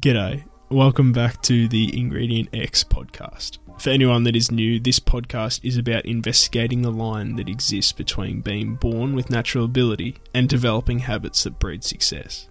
[0.00, 0.44] G'day.
[0.68, 3.58] Welcome back to the Ingredient X podcast.
[3.80, 8.40] For anyone that is new, this podcast is about investigating the line that exists between
[8.40, 12.48] being born with natural ability and developing habits that breed success.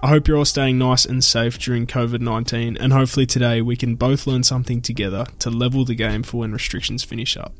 [0.00, 3.76] I hope you're all staying nice and safe during COVID 19, and hopefully today we
[3.76, 7.52] can both learn something together to level the game for when restrictions finish up.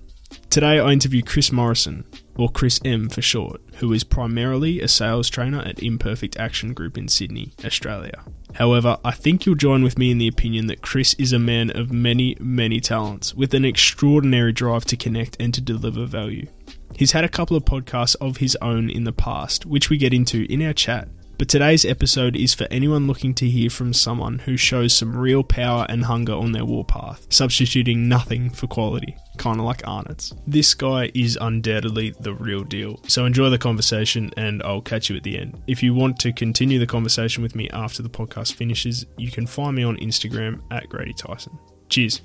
[0.50, 2.04] Today I interview Chris Morrison,
[2.34, 6.96] or Chris M for short, who is primarily a sales trainer at Imperfect Action Group
[6.96, 8.24] in Sydney, Australia.
[8.54, 11.70] However, I think you'll join with me in the opinion that Chris is a man
[11.70, 16.46] of many, many talents, with an extraordinary drive to connect and to deliver value.
[16.94, 20.14] He's had a couple of podcasts of his own in the past, which we get
[20.14, 21.08] into in our chat,
[21.38, 25.42] but today's episode is for anyone looking to hear from someone who shows some real
[25.42, 30.32] power and hunger on their warpath, substituting nothing for quality, kind of like Arnott's.
[30.46, 33.00] This guy is undoubtedly the real deal.
[33.06, 35.62] So enjoy the conversation and I'll catch you at the end.
[35.66, 39.46] If you want to continue the conversation with me after the podcast finishes, you can
[39.46, 41.58] find me on Instagram at Grady Tyson.
[41.88, 42.22] Cheers.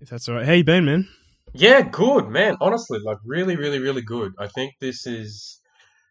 [0.00, 0.44] If that's all right.
[0.44, 1.08] How you been, man?
[1.54, 2.56] Yeah, good man.
[2.60, 4.32] Honestly, like really, really, really good.
[4.38, 5.60] I think this is,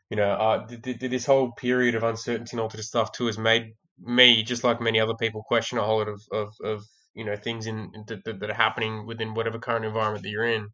[0.10, 3.28] you know, uh, th- th- this whole period of uncertainty and all this stuff too
[3.28, 6.84] has made me, just like many other people, question a whole lot of, of, of
[7.16, 10.70] you know things in that, that are happening within whatever current environment that you're in.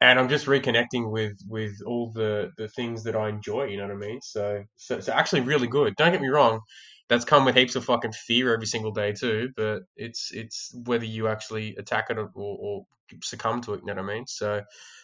[0.00, 3.64] And I'm just reconnecting with with all the the things that I enjoy.
[3.66, 4.20] You know what I mean?
[4.22, 5.94] So so, so actually, really good.
[5.96, 6.60] Don't get me wrong
[7.08, 9.50] that's come with heaps of fucking fear every single day too.
[9.56, 12.84] But it's it's whether you actually attack it or, or
[13.22, 13.80] succumb to it.
[13.80, 14.26] You know what I mean?
[14.26, 14.62] So,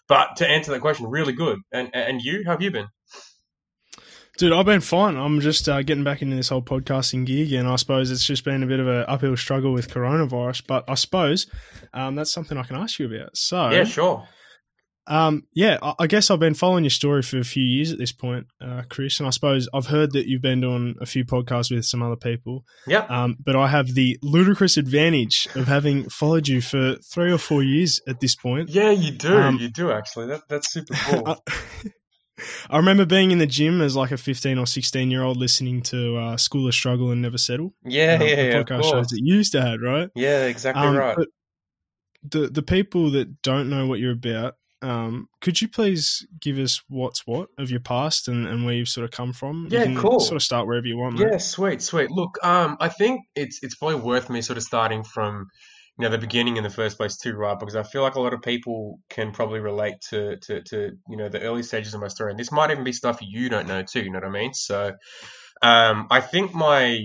[0.09, 1.59] but to answer that question, really good.
[1.73, 2.89] And and you, how have you been?
[4.39, 5.17] Dude, I've been fine.
[5.17, 8.45] I'm just uh, getting back into this whole podcasting gig, and I suppose it's just
[8.45, 10.63] been a bit of an uphill struggle with coronavirus.
[10.65, 11.49] But I suppose
[11.93, 13.37] um, that's something I can ask you about.
[13.37, 14.29] So, yeah, sure.
[15.09, 18.13] Um, yeah, I, guess I've been following your story for a few years at this
[18.13, 21.75] point, uh, Chris, and I suppose I've heard that you've been doing a few podcasts
[21.75, 22.65] with some other people.
[22.87, 23.07] Yeah.
[23.09, 27.63] Um, but I have the ludicrous advantage of having followed you for three or four
[27.63, 28.69] years at this point.
[28.69, 29.35] Yeah, you do.
[29.35, 30.27] Um, you do actually.
[30.27, 31.37] That, that's super cool.
[32.71, 35.83] I remember being in the gym as like a 15 or 16 year old listening
[35.85, 37.75] to uh, School of Struggle and Never Settle.
[37.85, 38.63] Yeah, um, yeah, yeah.
[38.63, 40.11] Podcast shows that you used to have, right?
[40.15, 41.17] Yeah, exactly um, right.
[42.23, 46.83] the the people that don't know what you're about, um, could you please give us
[46.89, 49.69] what's what of your past and, and where you've sort of come from?
[49.71, 50.21] Yeah, cool.
[50.21, 51.19] Sort of start wherever you want.
[51.19, 52.11] Yeah, sweet, sweet.
[52.11, 55.47] Look, um, I think it's it's probably worth me sort of starting from
[55.99, 57.59] you know the beginning in the first place too, right?
[57.59, 61.17] Because I feel like a lot of people can probably relate to to to you
[61.17, 63.67] know the early stages of my story, and this might even be stuff you don't
[63.67, 64.03] know too.
[64.03, 64.55] You know what I mean?
[64.55, 64.93] So,
[65.61, 67.01] um, I think my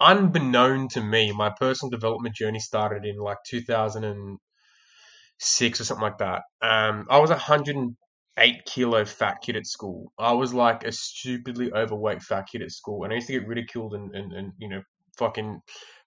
[0.00, 4.38] unbeknown to me, my personal development journey started in like 2000 and
[5.38, 6.42] six or something like that.
[6.62, 10.12] Um, I was a 108 kilo fat kid at school.
[10.18, 13.46] I was like a stupidly overweight fat kid at school, and I used to get
[13.48, 14.82] ridiculed and, and, and you know
[15.18, 15.60] fucking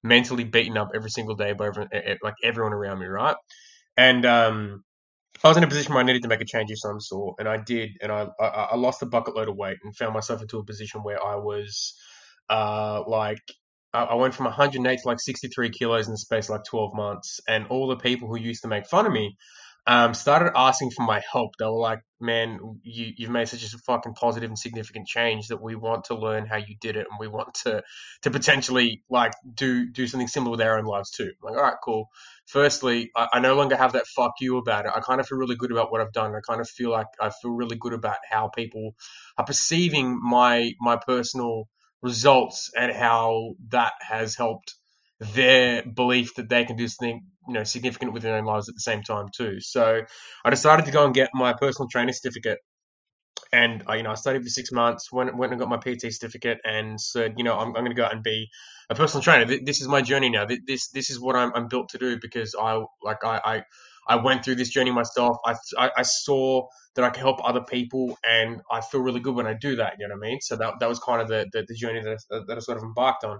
[0.04, 1.90] mentally beaten up every single day by everyone,
[2.24, 3.36] like everyone around me, right?
[3.96, 4.84] And um,
[5.44, 7.36] I was in a position where I needed to make a change of some sort,
[7.40, 10.14] and I did, and I, I, I lost a bucket load of weight and found
[10.14, 11.94] myself into a position where I was
[12.50, 13.42] uh, like
[13.94, 17.40] I went from 108 to like 63 kilos in the space like 12 months.
[17.48, 19.38] And all the people who used to make fun of me
[19.88, 21.52] um, started asking for my help.
[21.58, 25.62] They were like, man, you, you've made such a fucking positive and significant change that
[25.62, 27.82] we want to learn how you did it and we want to
[28.24, 31.32] to potentially like do do something similar with our own lives too.
[31.42, 32.10] I'm like, all right, cool.
[32.48, 34.92] Firstly, I, I no longer have that fuck you about it.
[34.94, 36.36] I kind of feel really good about what I've done.
[36.36, 38.94] I kind of feel like I feel really good about how people
[39.38, 41.70] are perceiving my my personal
[42.02, 44.76] results and how that has helped
[45.20, 48.76] their belief that they can do something you know significant with their own lives at
[48.76, 49.60] the same time too.
[49.62, 50.02] So
[50.46, 52.60] I decided to go and get my personal trainer certificate,
[53.54, 55.12] and I, you know I studied for six months.
[55.12, 57.96] Went went and got my PT certificate, and said you know I'm, I'm going to
[57.96, 58.48] go out and be
[58.90, 59.46] a personal trainer.
[59.64, 60.46] This is my journey now.
[60.68, 63.64] This this is what I'm, I'm built to do because I like I, I
[64.08, 65.38] I went through this journey myself.
[65.46, 69.36] I, I, I saw that I can help other people, and I feel really good
[69.36, 69.96] when I do that.
[70.00, 70.42] You know what I mean?
[70.42, 72.78] So that that was kind of the the, the journey that I, that I sort
[72.78, 73.40] of embarked on.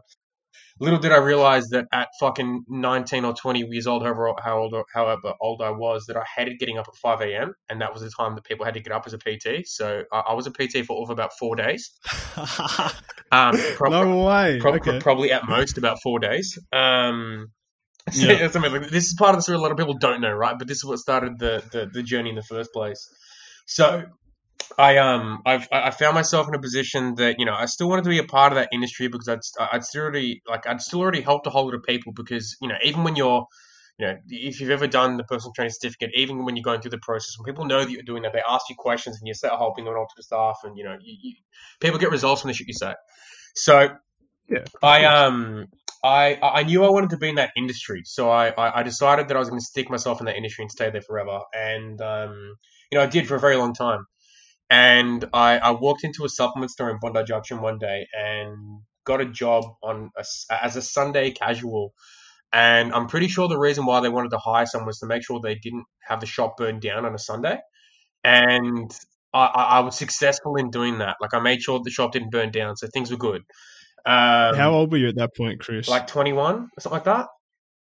[0.80, 4.76] Little did I realize that at fucking 19 or 20 years old, however, how old,
[4.94, 7.56] however old I was, that I hated getting up at 5 a.m.
[7.68, 9.66] And that was the time that people had to get up as a PT.
[9.68, 11.92] So I, I was a PT for over about four days.
[13.32, 14.60] um, prob- no way.
[14.60, 15.00] Prob- okay.
[15.00, 16.60] Probably at most about four days.
[16.72, 17.48] Um,
[18.14, 18.48] yeah.
[18.90, 20.58] this is part of the story a lot of people don't know, right?
[20.58, 23.10] But this is what started the, the, the journey in the first place.
[23.66, 24.06] So
[24.78, 28.04] I um I've I found myself in a position that you know I still wanted
[28.04, 31.00] to be a part of that industry because I'd I'd still already like I'd still
[31.00, 33.46] already helped a whole lot of people because you know even when you're
[34.00, 36.92] you know, if you've ever done the personal training certificate, even when you're going through
[36.92, 39.34] the process, when people know that you're doing that, they ask you questions and you
[39.34, 41.36] start helping them all to the staff, and you know, you, you,
[41.80, 42.94] people get results from the shit you say.
[43.56, 43.90] So,
[44.48, 45.68] Yeah, I um,
[46.04, 49.38] I I knew I wanted to be in that industry, so I I, decided that
[49.38, 52.56] I was going to stick myself in that industry and stay there forever, and um,
[52.92, 54.06] you know, I did for a very long time.
[54.70, 59.22] And I, I walked into a supplement store in Bondi Junction one day and got
[59.22, 61.94] a job on a, as a Sunday casual
[62.54, 65.24] and I'm pretty sure the reason why they wanted to hire someone was to make
[65.24, 67.60] sure they didn't have the shop burned down on a Sunday.
[68.24, 68.92] And
[69.34, 71.18] I, I was successful in doing that.
[71.22, 73.44] Like I made sure the shop didn't burn down, so things were good.
[74.06, 75.88] Um, How old were you at that point, Chris?
[75.90, 77.28] like 21 or something like that?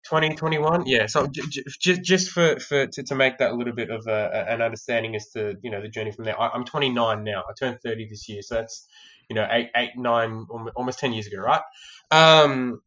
[0.08, 3.54] 20 21 yeah so j- j- just just for for to, to make that a
[3.56, 6.40] little bit of a, an understanding as to you know the journey from there.
[6.40, 7.42] I, i'm 29 now.
[7.42, 8.88] I turned 30 this year so that's
[9.30, 11.62] you know eight eight nine almo- almost 10 years ago right?
[12.12, 12.80] Um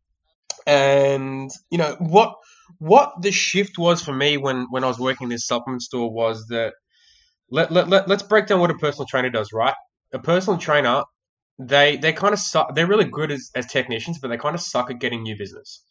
[0.66, 2.36] and you know what
[2.78, 6.10] what the shift was for me when when i was working in this supplement store
[6.12, 6.74] was that
[7.50, 9.74] let, let, let, let's break down what a personal trainer does right?
[10.14, 11.02] A personal trainer
[11.60, 14.60] they they kind of suck they're really good as, as technicians but they kind of
[14.60, 15.84] suck at getting new business.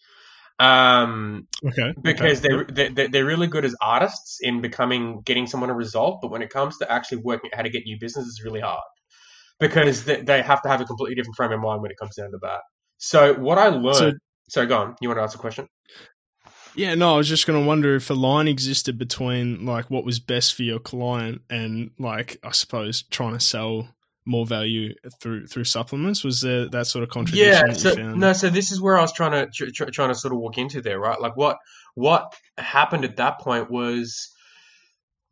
[0.59, 2.65] Um okay, because okay.
[2.67, 6.41] they're, they're they're really good as artists in becoming getting someone a result but when
[6.41, 8.83] it comes to actually working out how to get new business it's really hard.
[9.59, 12.15] Because they, they have to have a completely different frame of mind when it comes
[12.15, 12.61] down to that.
[12.97, 14.11] So what i learned So-
[14.49, 14.95] so, go on.
[14.99, 15.67] You want to ask a question?
[16.75, 20.05] Yeah, no, I was just going to wonder if a line existed between like what
[20.05, 23.87] was best for your client and like I suppose trying to sell
[24.25, 26.23] more value through through supplements.
[26.23, 28.19] Was there that sort of contradiction yeah that so you found?
[28.19, 30.39] no so this is where i was trying to tr- tr- trying to sort of
[30.39, 31.57] walk into there right like what
[31.95, 34.33] what happened at that point was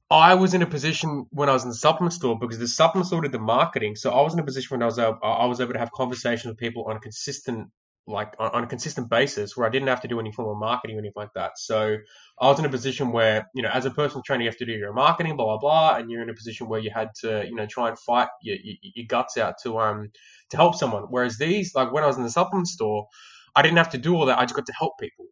[0.10, 3.08] I was in a position when I was in the supplement store because the supplement
[3.08, 3.96] store did the marketing.
[3.96, 5.92] So I was in a position when I was able, I was able to have
[5.92, 7.70] conversations with people on a consistent,
[8.08, 10.58] like on, on a consistent basis, where I didn't have to do any form of
[10.58, 11.58] marketing or anything like that.
[11.58, 11.98] So
[12.40, 14.66] I was in a position where, you know, as a personal trainer, you have to
[14.66, 17.46] do your marketing, blah blah blah, and you're in a position where you had to,
[17.46, 20.10] you know, try and fight your, your, your guts out to um
[20.52, 21.04] to help someone.
[21.10, 23.08] Whereas these, like when I was in the supplement store,
[23.56, 24.40] I didn't have to do all that.
[24.40, 25.26] I just got to help people.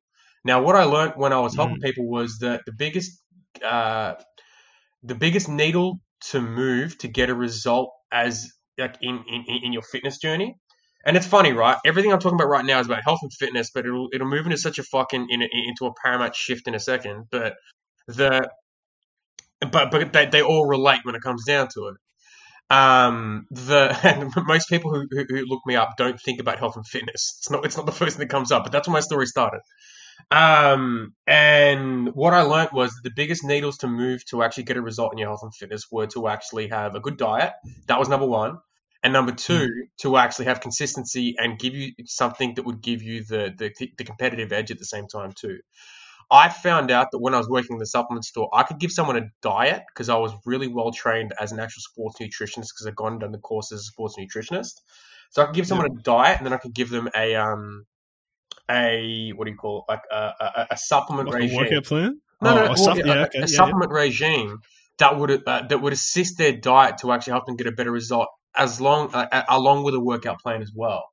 [0.44, 3.22] Now, what I learned when I was helping people was that the biggest
[3.64, 4.16] uh,
[5.04, 6.02] the biggest needle
[6.32, 10.58] to move to get a result as like in, in, in your fitness journey.
[11.06, 11.78] And it's funny, right?
[11.86, 14.46] Everything I'm talking about right now is about health and fitness, but it'll it'll move
[14.46, 17.26] into such a fucking in into a paramount shift in a second.
[17.32, 17.56] But
[18.08, 18.50] the
[19.72, 21.96] but but they, they all relate when it comes down to it.
[22.76, 26.76] Um, the and most people who, who, who look me up don't think about health
[26.76, 27.36] and fitness.
[27.40, 29.28] It's not it's not the first thing that comes up, but that's where my story
[29.28, 29.62] started.
[30.32, 34.82] Um, and what I learned was the biggest needles to move to actually get a
[34.82, 37.54] result in your health and fitness were to actually have a good diet.
[37.88, 38.58] That was number one.
[39.06, 39.68] And number two,
[40.00, 44.04] to actually have consistency and give you something that would give you the, the, the
[44.04, 45.60] competitive edge at the same time too.
[46.32, 48.92] I found out that when I was working in the supplement store, I could give
[48.92, 52.88] someone a diet because I was really well trained as an actual sports nutritionist because
[52.88, 54.82] I'd gone and done the course as a sports nutritionist.
[55.30, 57.86] So I could give someone a diet and then I could give them a um
[58.72, 59.92] a what do you call it?
[59.92, 61.58] like a, a, a supplement Like a regime.
[61.58, 62.22] workout plan?
[62.42, 64.62] No, Oh, no, a yeah, yeah, a, okay, a yeah, supplement regime
[64.98, 67.92] that would uh, that would assist their diet to actually help them get a better
[67.92, 71.06] result, as long uh, along with a workout plan as well.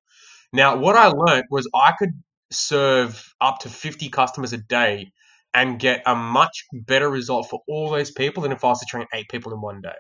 [0.53, 2.11] Now, what I learned was I could
[2.53, 5.13] serve up to fifty customers a day
[5.55, 8.87] and get a much better result for all those people than if I was to
[8.87, 9.95] train eight people in one day.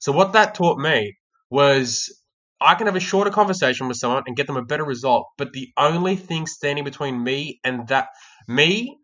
[0.00, 1.16] So what that taught me
[1.50, 2.16] was
[2.60, 5.52] I can have a shorter conversation with someone and get them a better result, but
[5.52, 8.08] the only thing standing between me and that
[8.48, 8.98] me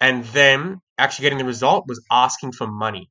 [0.00, 3.10] and them actually getting the result was asking for money.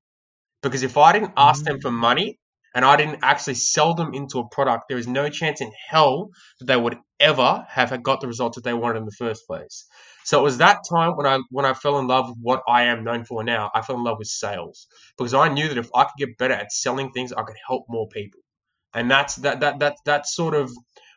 [0.64, 2.40] Because if I didn't ask them for money
[2.74, 6.30] and I didn't actually sell them into a product, there is no chance in hell
[6.60, 9.86] that they would ever have got the results that they wanted in the first place.
[10.24, 12.84] So it was that time when I when I fell in love with what I
[12.84, 13.72] am known for now.
[13.74, 14.88] I fell in love with sales
[15.18, 17.86] because I knew that if I could get better at selling things, I could help
[17.90, 18.42] more people.
[18.94, 20.72] And that's that that that that's sort of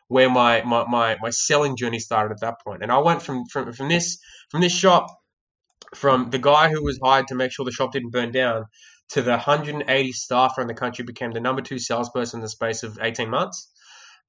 [0.07, 2.83] where my, my, my, my selling journey started at that point.
[2.83, 4.19] And I went from, from from this
[4.49, 5.07] from this shop
[5.95, 8.65] from the guy who was hired to make sure the shop didn't burn down
[9.09, 12.83] to the 180 staff around the country became the number two salesperson in the space
[12.83, 13.71] of 18 months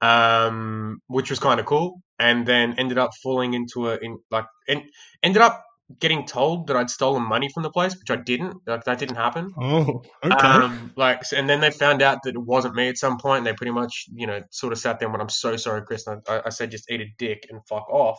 [0.00, 4.46] um, which was kind of cool and then ended up falling into a in like
[4.68, 4.82] and
[5.22, 5.62] ended up
[6.00, 9.16] getting told that I'd stolen money from the place which I didn't like that didn't
[9.16, 10.34] happen Oh, okay.
[10.36, 13.38] um, like, and then they found out that it wasn't me at some point.
[13.38, 15.82] And they pretty much, you know, sort of sat there and went, "I'm so sorry,
[15.82, 18.18] Chris." And I, I said, "Just eat a dick and fuck off."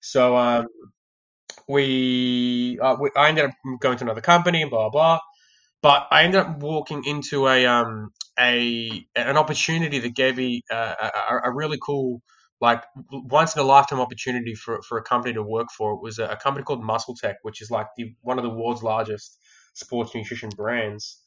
[0.00, 0.66] So, um,
[1.68, 5.20] we, uh, we, I ended up going to another company, blah blah.
[5.82, 10.94] But I ended up walking into a um a an opportunity that gave me uh,
[11.30, 12.22] a, a, really cool
[12.60, 15.92] like once in a lifetime opportunity for, for a company to work for.
[15.92, 18.82] It was a, a company called MuscleTech, which is like the one of the world's
[18.82, 19.36] largest
[19.74, 21.18] sports nutrition brands.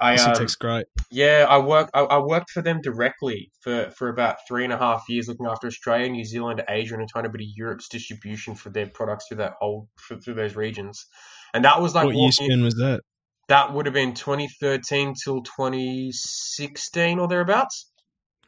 [0.00, 0.86] I, um, Tech's great.
[1.10, 1.90] Yeah, I work.
[1.92, 5.46] I, I, worked for them directly for, for about three and a half years, looking
[5.46, 9.26] after Australia, New Zealand, Asia, and a tiny bit of Europe's distribution for their products
[9.28, 11.06] through that whole through those regions.
[11.52, 13.02] And that was like what year span was that?
[13.48, 17.90] That would have been 2013 till 2016 or thereabouts.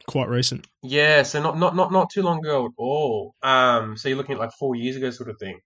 [0.07, 0.65] Quite recent.
[0.83, 3.35] Yeah, so not not not not too long ago at all.
[3.43, 5.59] Um, so you're looking at like four years ago, sort of thing.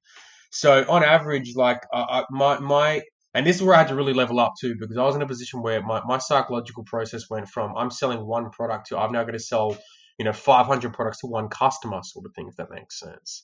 [0.50, 3.02] So on average, like uh, my my
[3.34, 5.22] and this is where I had to really level up too, because I was in
[5.22, 9.12] a position where my, my psychological process went from I'm selling one product to I've
[9.12, 9.78] now got to sell,
[10.20, 13.44] you know, 500 products to one customer, sort of thing, if that makes sense.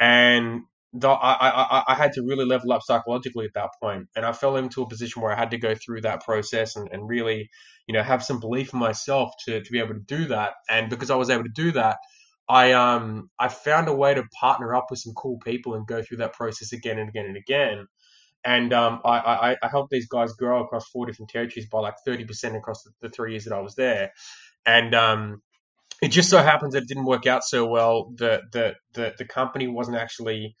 [0.00, 4.24] And the, I, I, I had to really level up psychologically at that point, and
[4.24, 7.08] I fell into a position where I had to go through that process and, and
[7.08, 7.50] really,
[7.86, 10.54] you know, have some belief in myself to, to be able to do that.
[10.68, 11.98] And because I was able to do that,
[12.48, 16.02] I um I found a way to partner up with some cool people and go
[16.02, 17.86] through that process again and again and again
[18.44, 21.96] and um, I, I, I, helped these guys grow across four different territories by like
[22.06, 24.12] 30% across the, the three years that I was there.
[24.64, 25.42] And um,
[26.00, 28.12] it just so happens that it didn't work out so well.
[28.14, 30.54] The, the, the, the company wasn't actually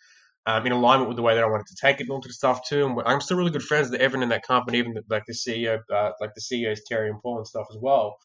[0.48, 2.32] um, in alignment with the way that I wanted to take it and all the
[2.32, 2.86] stuff too.
[2.86, 5.34] And I'm still really good friends with everyone in that company, even the, like the
[5.34, 8.16] CEO, uh, like the CEOs, Terry and Paul and stuff as well.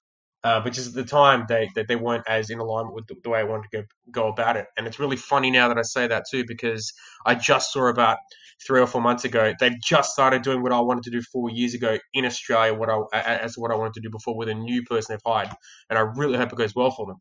[0.41, 3.15] Uh, but just at the time, they, they, they weren't as in alignment with the,
[3.23, 4.67] the, way I wanted to go, go about it.
[4.77, 6.93] And it's really funny now that I say that too, because
[7.25, 8.19] I just saw about
[8.65, 11.49] three or four months ago, they've just started doing what I wanted to do four
[11.49, 14.53] years ago in Australia, what I, as what I wanted to do before with a
[14.53, 15.49] new person they've hired.
[15.89, 17.17] And I really hope it goes well for them.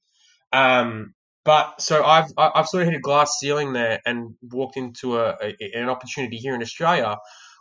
[0.53, 5.19] Um, but so I've I've sort of hit a glass ceiling there and walked into
[5.19, 7.17] a, a an opportunity here in Australia,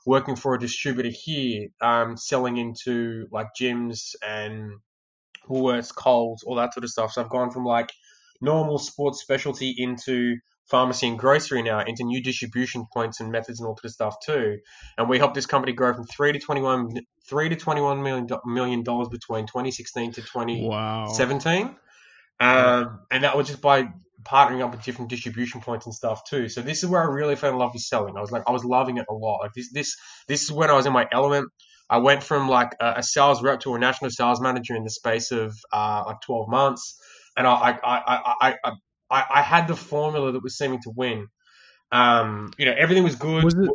[0.05, 4.73] working for a distributor here, um, selling into like gyms and
[5.49, 7.11] Woolworths, Coles, all that sort of stuff.
[7.13, 7.91] So I've gone from like
[8.39, 13.67] normal sports specialty into pharmacy and grocery now into new distribution points and methods and
[13.67, 14.57] all that stuff too.
[14.97, 16.93] And we helped this company grow from three to twenty one
[17.27, 20.69] three to twenty one million million dollars between twenty sixteen to twenty
[21.13, 21.67] seventeen.
[21.67, 21.75] Wow.
[22.41, 23.87] Um, and that was just by
[24.23, 26.49] partnering up with different distribution points and stuff too.
[26.49, 28.17] So this is where I really fell in love with selling.
[28.17, 29.39] I was like, I was loving it a lot.
[29.41, 29.95] Like this, this,
[30.27, 31.49] this is when I was in my element.
[31.89, 34.89] I went from like a, a sales rep to a national sales manager in the
[34.89, 36.99] space of uh, like 12 months.
[37.37, 38.71] And I, I, I, I,
[39.09, 41.27] I, I had the formula that was seeming to win.
[41.91, 43.43] Um, you know, everything was good.
[43.43, 43.69] Was it,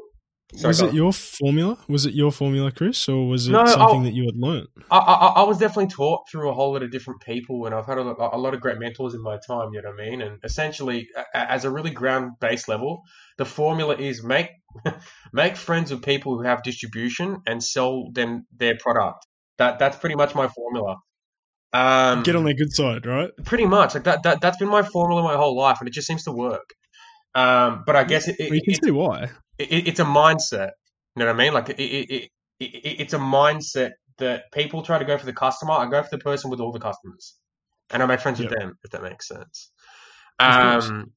[0.57, 1.77] Sorry, was it your formula?
[1.87, 4.69] Was it your formula, Chris, or was it no, something i that you had learned?
[4.91, 7.85] I, I, I, was definitely taught through a whole lot of different people, and I've
[7.85, 9.75] had a, a lot of great mentors in my time.
[9.75, 10.23] You know what I mean?
[10.23, 13.03] And essentially, as a really ground based level,
[13.37, 14.49] the formula is make
[15.33, 19.27] make friends with people who have distribution and sell them their product.
[19.59, 20.97] That that's pretty much my formula.
[21.75, 23.31] Um, Get on their good side, right?
[23.45, 23.95] Pretty much.
[23.95, 26.33] Like that, that that's been my formula my whole life, and it just seems to
[26.33, 26.71] work.
[27.35, 29.29] Um, but I guess it, it, well, you can it, see why.
[29.59, 30.71] It's a mindset.
[31.15, 31.55] You know what I mean?
[31.55, 35.73] Like it, it's a mindset that people try to go for the customer.
[35.73, 37.37] I go for the person with all the customers,
[37.91, 38.51] and I make friends yep.
[38.51, 38.79] with them.
[38.85, 39.71] If that makes sense.
[40.39, 41.13] Um,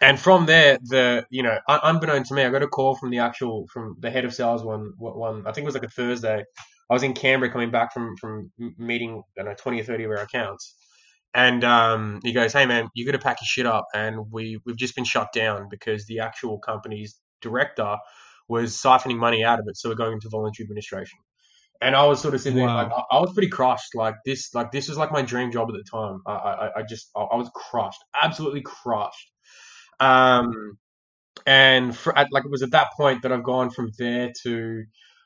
[0.00, 3.18] and from there, the you know, unbeknown to me, I got a call from the
[3.18, 5.46] actual from the head of sales one one.
[5.46, 6.44] I think it was like a Thursday.
[6.90, 10.04] I was in Canberra coming back from from meeting I don't know twenty or thirty
[10.04, 10.76] of our accounts,
[11.34, 14.60] and um, he goes, "Hey man, you got to pack your shit up." And we
[14.64, 17.96] we've just been shut down because the actual company's director
[18.48, 21.18] was siphoning money out of it, so we're going into voluntary administration.
[21.80, 22.66] And I was sort of sitting wow.
[22.66, 23.94] there, like, I, was pretty crushed.
[23.94, 26.22] Like this, like this was like my dream job at the time.
[26.26, 29.30] I, I, I just, I, was crushed, absolutely crushed.
[30.00, 30.78] Um,
[31.46, 34.84] and for, at, like it was at that point that I've gone from there to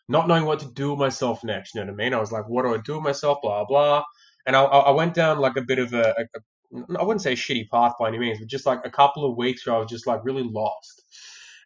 [0.09, 1.75] not knowing what to do with myself next.
[1.75, 2.15] You know what I mean?
[2.15, 3.39] I was like, what do I do with myself?
[3.43, 4.05] Blah blah.
[4.47, 7.33] And I, I went down like a bit of a, a, a, I wouldn't say
[7.33, 9.79] a shitty path by any means, but just like a couple of weeks where I
[9.79, 11.02] was just like really lost.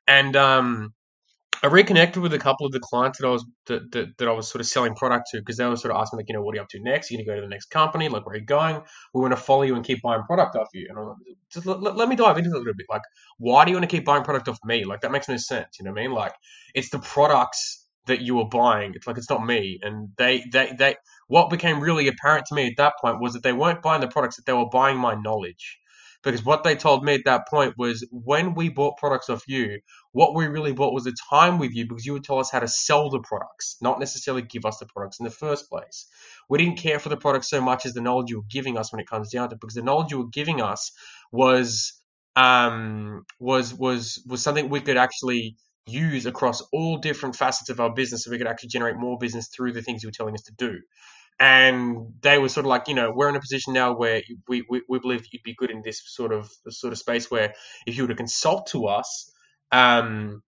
[0.08, 0.94] And um,
[1.62, 4.32] I reconnected with a couple of the clients that I was that, that, that I
[4.32, 6.42] was sort of selling product to because they were sort of asking like, you know,
[6.42, 7.10] what are you up to next?
[7.10, 8.08] You're gonna go to the next company?
[8.08, 8.82] Like, where are you going?
[9.14, 10.86] We want to follow you and keep buying product off you.
[10.88, 11.16] And I'm like,
[11.50, 12.86] just let, let, me dive into it a little bit.
[12.90, 13.02] Like,
[13.38, 14.84] why do you want to keep buying product off me?
[14.84, 15.78] Like, that makes no sense.
[15.78, 16.12] You know what I mean?
[16.12, 16.34] Like,
[16.74, 18.92] it's the products that you were buying.
[18.94, 19.80] It's like it's not me.
[19.82, 20.96] And they they they
[21.28, 24.08] what became really apparent to me at that point was that they weren't buying the
[24.08, 25.78] products that they were buying my knowledge
[26.22, 29.80] because what they told me at that point was when we bought products off you,
[30.12, 32.60] what we really bought was the time with you because you would tell us how
[32.60, 36.06] to sell the products, not necessarily give us the products in the first place.
[36.48, 38.92] We didn't care for the products so much as the knowledge you were giving us
[38.92, 40.92] when it comes down to it, because the knowledge you were giving us
[41.32, 42.00] was
[42.36, 45.56] um, was was was something we could actually
[45.86, 49.48] use across all different facets of our business so we could actually generate more business
[49.48, 50.80] through the things you were telling us to do.
[51.38, 54.64] And they were sort of like, you know, we're in a position now where we,
[54.70, 57.52] we, we believe you'd be good in this sort of sort of space where
[57.86, 59.30] if you were to consult to us,
[59.70, 60.42] um,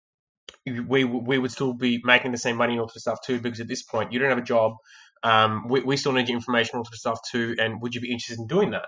[0.66, 3.60] we we would still be making the same money and all the stuff too, because
[3.60, 4.74] at this point you don't have a job.
[5.22, 8.12] Um, we, we still need your information, all the stuff too, and would you be
[8.12, 8.86] interested in doing that?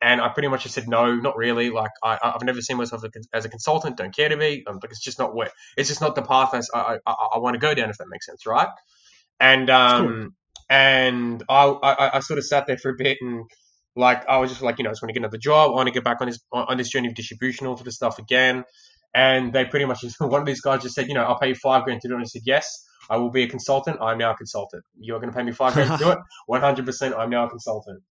[0.00, 1.70] And I pretty much just said no, not really.
[1.70, 3.96] Like I, I've never seen myself as a consultant.
[3.96, 4.64] Don't care to be.
[4.66, 7.38] Um, like it's just not where it's just not the path I, I, I, I
[7.38, 7.90] want to go down.
[7.90, 8.68] If that makes sense, right?
[9.40, 10.34] And um.
[10.68, 13.44] And I, I I sort of sat there for a bit and
[13.94, 15.70] like I was just like you know I just want to get another job.
[15.70, 18.18] I want to get back on this on this journey of distribution, all the stuff
[18.18, 18.64] again.
[19.14, 21.48] And they pretty much just one of these guys just said, you know, I'll pay
[21.48, 22.16] you five grand to do it.
[22.16, 23.98] And I said, yes, I will be a consultant.
[24.00, 24.84] I'm now a consultant.
[24.98, 26.18] You're going to pay me five grand to do it.
[26.46, 27.14] One hundred percent.
[27.14, 28.02] I'm now a consultant.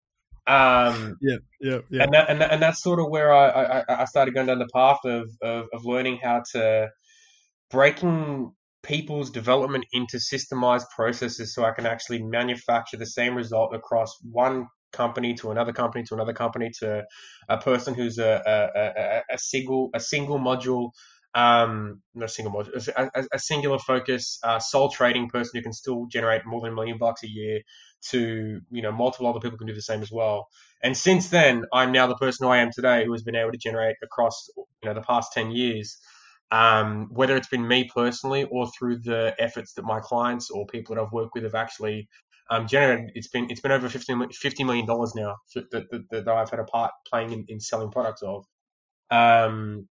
[0.46, 2.02] Um, yeah, yeah, yeah.
[2.02, 4.58] And that, and, that, and that's sort of where I, I, I started going down
[4.58, 6.88] the path of, of, of learning how to
[7.70, 8.52] breaking
[8.90, 14.66] people's development into systemized processes so I can actually manufacture the same result across one
[14.92, 17.04] company to another company to another company to
[17.48, 20.90] a person who's a a, a, a single a single module
[21.36, 26.06] um not single module a, a singular focus uh, sole trading person who can still
[26.10, 27.60] generate more than a million bucks a year
[28.10, 30.48] to you know multiple other people can do the same as well.
[30.82, 33.52] And since then i'm now the person who i am today who has been able
[33.52, 35.96] to generate across you know the past 10 years
[36.50, 40.94] um, whether it's been me personally or through the efforts that my clients or people
[40.94, 42.08] that I've worked with have actually
[42.50, 43.12] um, generated.
[43.14, 46.64] It's been it's been over 50, $50 million now that, that, that, I've had a
[46.64, 48.44] part playing in, in selling products of,
[49.10, 49.88] um,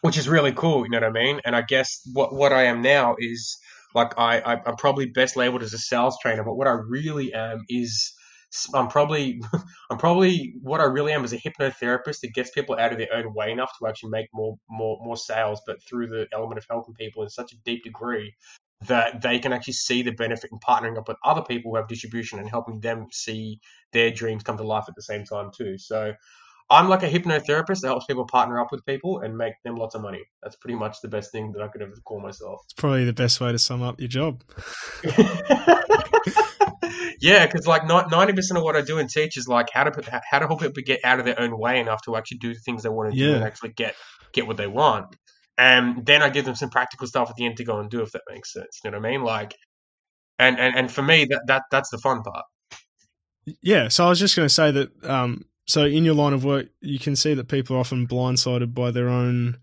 [0.00, 0.84] which is really cool.
[0.84, 1.40] You know what I mean?
[1.44, 3.58] And I guess what what I am now is
[3.94, 7.34] like I, I I'm probably best labeled as a sales trainer, but what I really
[7.34, 8.14] am is
[8.74, 9.42] I'm probably
[9.90, 13.12] I'm probably what I really am is a hypnotherapist that gets people out of their
[13.12, 16.66] own way enough to actually make more more more sales, but through the element of
[16.68, 18.34] helping people in such a deep degree
[18.86, 21.88] that they can actually see the benefit in partnering up with other people who have
[21.88, 23.60] distribution and helping them see
[23.92, 25.76] their dreams come to life at the same time too.
[25.78, 26.14] So
[26.70, 29.94] I'm like a hypnotherapist that helps people partner up with people and make them lots
[29.94, 30.22] of money.
[30.42, 32.60] That's pretty much the best thing that I could ever call myself.
[32.64, 34.44] It's probably the best way to sum up your job.
[37.20, 40.20] yeah, because like ninety percent of what I do and teach is like how to
[40.30, 42.60] how to help people get out of their own way enough to actually do the
[42.60, 43.94] things they want to do and actually get
[44.32, 45.16] get what they want.
[45.56, 48.02] And then I give them some practical stuff at the end to go and do
[48.02, 48.80] if that makes sense.
[48.84, 49.22] You know what I mean?
[49.22, 49.54] Like,
[50.38, 52.44] and and, and for me that, that that's the fun part.
[53.62, 53.88] Yeah.
[53.88, 55.04] So I was just going to say that.
[55.04, 58.72] Um, so in your line of work, you can see that people are often blindsided
[58.72, 59.58] by their own,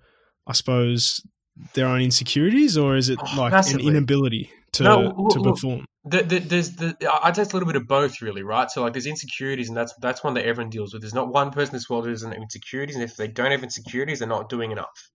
[0.45, 1.25] I suppose,
[1.73, 3.87] their own insecurities, or is it oh, like massively.
[3.87, 5.85] an inability to no, to perform?
[6.03, 8.69] The, the, there's the I'd say it's a little bit of both, really, right?
[8.69, 11.01] So like, there's insecurities, and that's that's one that everyone deals with.
[11.01, 13.51] There's not one person in this world who doesn't have insecurities, and if they don't
[13.51, 15.09] have insecurities, they're not doing enough.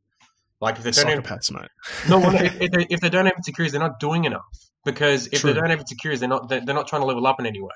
[0.61, 1.68] Like if they don't have mate.
[2.09, 4.42] no, if, if, they, if they don't have insecurities, they're not doing enough.
[4.85, 5.53] Because if True.
[5.53, 7.61] they don't have insecurities, they're not they're, they're not trying to level up in any
[7.61, 7.75] way.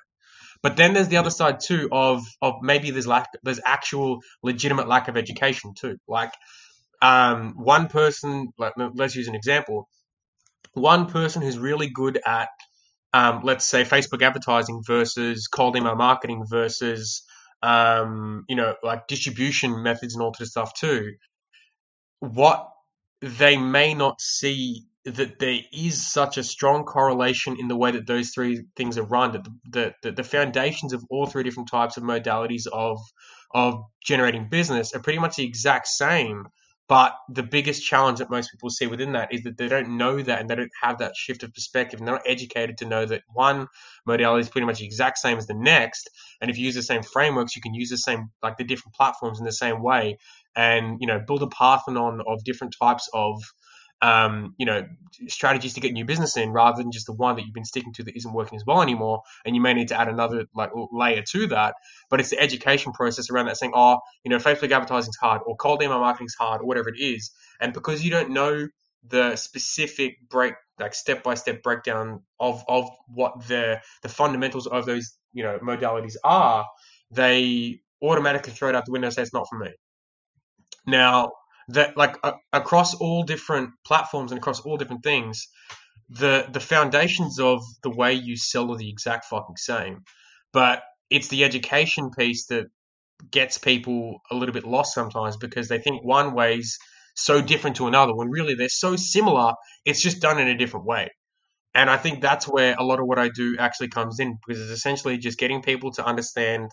[0.63, 4.89] But then there's the other side too of of maybe there's lack there's actual legitimate
[4.89, 5.99] lack of education too.
[6.09, 6.33] Like
[7.03, 9.89] um, one person, like let's use an example,
[10.73, 12.49] one person who's really good at
[13.13, 17.23] um, let's say Facebook advertising versus cold email marketing versus
[17.63, 21.13] um, you know like distribution methods and all this stuff too.
[22.19, 22.69] What
[23.21, 28.07] they may not see that there is such a strong correlation in the way that
[28.07, 31.97] those three things are run that the, the, the, foundations of all three different types
[31.99, 32.99] of modalities of
[33.53, 36.47] of generating business are pretty much the exact same
[36.87, 40.21] but the biggest challenge that most people see within that is that they don't know
[40.21, 41.99] that and they don't have that shift of perspective.
[41.99, 43.69] And they're not educated to know that one
[44.07, 46.11] modality is pretty much the exact same as the next.
[46.41, 48.95] And if you use the same frameworks you can use the same like the different
[48.95, 50.19] platforms in the same way
[50.57, 53.41] and you know build a parthenon of different types of
[54.05, 54.87] um, you know
[55.29, 57.93] strategies to get new business in rather than just the one that you've been sticking
[57.95, 60.71] to that isn't working as well anymore and you may need to add another like
[60.93, 61.75] layer to that.
[62.11, 65.57] But it's the education process around that saying oh you know facebook advertising's hard or
[65.57, 67.31] cold email marketing's hard or whatever it is.
[67.61, 68.69] And because you don't know
[69.09, 74.85] the specific break like step by step breakdown of of what the the fundamentals of
[74.85, 76.67] those you know modalities are
[77.11, 79.71] they automatically throw it out the window and say it's not for me.
[80.87, 81.31] Now
[81.69, 82.17] that like
[82.53, 85.49] across all different platforms and across all different things,
[86.09, 90.03] the the foundations of the way you sell are the exact fucking same,
[90.53, 92.67] but it's the education piece that
[93.31, 96.79] gets people a little bit lost sometimes because they think one way's
[97.15, 99.55] so different to another when really they're so similar.
[99.85, 101.11] It's just done in a different way.
[101.75, 104.63] And I think that's where a lot of what I do actually comes in because
[104.63, 106.71] it's essentially just getting people to understand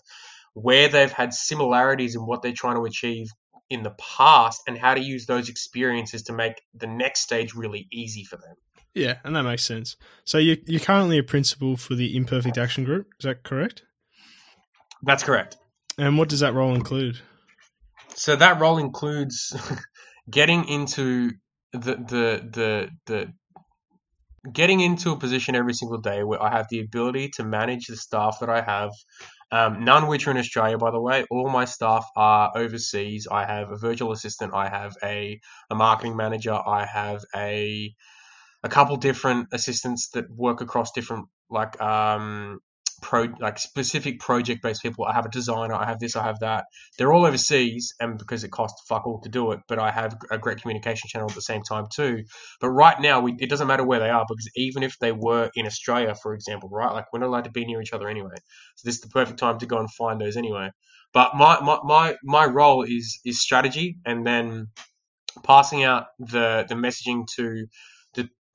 [0.54, 3.26] where they've had similarities in what they're trying to achieve
[3.72, 7.88] in the past and how to use those experiences to make the next stage really
[7.92, 8.54] easy for them.
[8.94, 9.96] Yeah, and that makes sense.
[10.24, 13.06] So you you're currently a principal for the Imperfect Action Group.
[13.18, 13.82] Is that correct?
[15.02, 15.56] That's correct.
[15.98, 17.18] And what does that role include?
[18.14, 19.56] So that role includes
[20.30, 21.32] getting into
[21.72, 23.32] the the the the
[24.50, 27.96] getting into a position every single day where I have the ability to manage the
[27.96, 28.90] staff that I have.
[29.52, 31.26] Um, none which are in Australia, by the way.
[31.30, 33.28] All my staff are overseas.
[33.30, 34.54] I have a virtual assistant.
[34.54, 36.54] I have a, a marketing manager.
[36.54, 37.94] I have a
[38.64, 42.60] a couple different assistants that work across different like um,
[43.02, 45.04] pro like specific project based people.
[45.04, 46.64] I have a designer, I have this, I have that.
[46.96, 50.16] They're all overseas, and because it costs fuck all to do it, but I have
[50.30, 52.24] a great communication channel at the same time too.
[52.60, 55.50] But right now, we, it doesn't matter where they are because even if they were
[55.54, 58.36] in Australia, for example, right, like we're not allowed to be near each other anyway.
[58.76, 60.70] So this is the perfect time to go and find those anyway.
[61.12, 64.68] But my my my, my role is is strategy, and then
[65.42, 67.66] passing out the the messaging to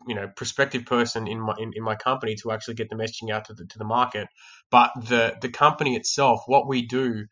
[0.07, 3.31] you know prospective person in my in, in my company to actually get the messaging
[3.31, 4.27] out to the to the market.
[4.71, 7.25] But the the company itself, what we do,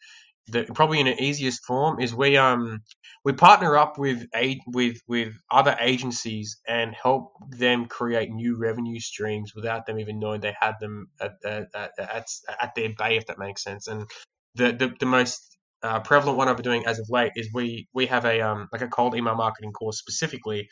[0.47, 2.81] the, probably in the easiest form is we um
[3.23, 8.99] we partner up with a with with other agencies and help them create new revenue
[8.99, 12.27] streams without them even knowing they had them at at, at,
[12.61, 14.07] at their bay if that makes sense and
[14.55, 17.87] the the, the most uh, prevalent one I've been doing as of late is we
[17.93, 20.69] we have a um like a cold email marketing course specifically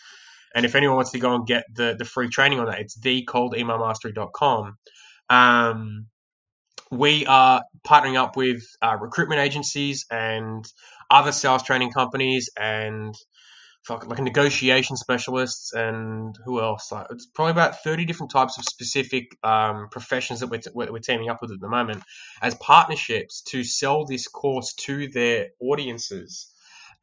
[0.54, 2.98] and if anyone wants to go and get the, the free training on that, it's
[3.00, 4.78] thecoldemailmastery.com.
[5.30, 6.08] Um,
[6.92, 10.64] we are partnering up with uh, recruitment agencies and
[11.10, 13.16] other sales training companies and
[13.90, 16.92] like negotiation specialists and who else?
[16.92, 21.00] Like, it's probably about 30 different types of specific um, professions that we're, t- we're
[21.00, 22.02] teaming up with at the moment
[22.42, 26.53] as partnerships to sell this course to their audiences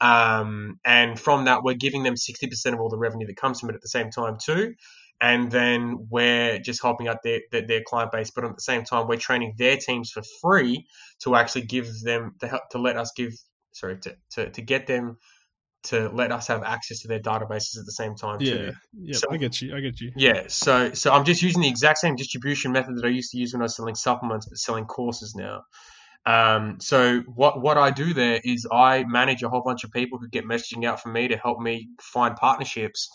[0.00, 3.70] um, and from that, we're giving them 60% of all the revenue that comes from
[3.70, 4.74] it at the same time, too.
[5.20, 8.84] And then we're just helping out their, their, their client base, but at the same
[8.84, 10.86] time, we're training their teams for free
[11.24, 13.34] to actually give them to help to let us give
[13.72, 15.18] sorry to, to, to get them
[15.82, 18.72] to let us have access to their databases at the same time yeah, too.
[18.98, 19.74] Yeah, so, I get you.
[19.74, 20.12] I get you.
[20.14, 23.38] Yeah, so so I'm just using the exact same distribution method that I used to
[23.38, 25.62] use when I was selling supplements, but selling courses now.
[26.26, 30.18] Um, so what what I do there is I manage a whole bunch of people
[30.18, 33.08] who get messaging out for me to help me find partnerships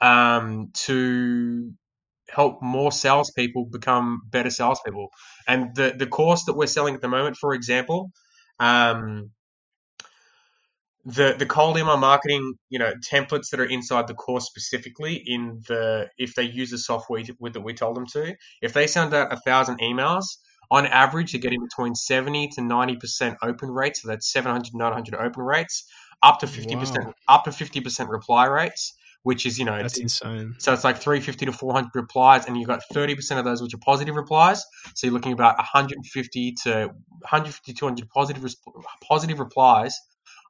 [0.00, 1.72] um, to
[2.28, 5.08] help more salespeople become better salespeople.
[5.46, 8.10] And the the course that we're selling at the moment, for example,
[8.58, 9.30] um,
[11.04, 15.62] the the cold email marketing, you know, templates that are inside the course specifically in
[15.68, 19.32] the if they use the software that we told them to, if they send out
[19.32, 20.24] a thousand emails
[20.70, 24.02] on average, you're getting between 70 to 90% open rates.
[24.02, 25.88] So that's 700, 900 open rates,
[26.22, 27.14] up to 50%, wow.
[27.28, 30.56] up to 50% reply rates, which is, you know, that's insane.
[30.58, 33.78] So it's like 350 to 400 replies, and you've got 30% of those which are
[33.78, 34.62] positive replies.
[34.94, 38.54] So you're looking about 150 to 150, 200 positive,
[39.06, 39.98] positive replies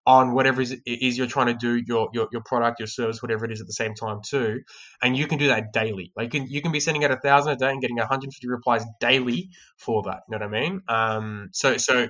[0.08, 3.44] on whatever is, is you're trying to do your, your your product, your service, whatever
[3.44, 4.62] it is at the same time too,
[5.02, 6.12] and you can do that daily.
[6.16, 8.48] Like you can you can be sending out a thousand a day and getting 150
[8.48, 10.20] replies daily for that.
[10.30, 10.80] You know what I mean?
[10.88, 12.08] Um, so so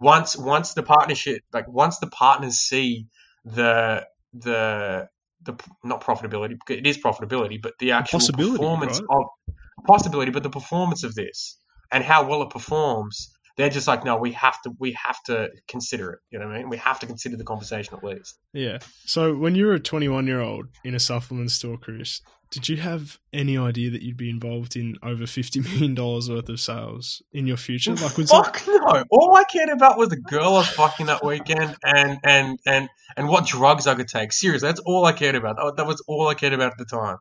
[0.00, 3.06] once once the partnership like once the partners see
[3.44, 4.04] the
[4.34, 5.08] the
[5.42, 5.54] the
[5.84, 9.20] not profitability it is profitability, but the actual performance right?
[9.20, 11.58] of possibility, but the performance of this
[11.92, 15.48] and how well it performs they're just like, no, we have to, we have to
[15.66, 16.18] consider it.
[16.30, 16.68] You know what I mean?
[16.68, 18.38] We have to consider the conversation at least.
[18.52, 18.78] Yeah.
[19.04, 22.76] So when you were a 21 year old in a supplement store, Chris, did you
[22.76, 27.22] have any idea that you'd be involved in over fifty million dollars worth of sales
[27.32, 27.94] in your future?
[27.94, 28.66] Like, fuck that...
[28.68, 29.04] no!
[29.10, 32.88] All I cared about was the girl I was fucking that weekend, and and and
[33.16, 34.32] and what drugs I could take.
[34.32, 35.76] Seriously, that's all I cared about.
[35.76, 37.16] That was all I cared about at the time.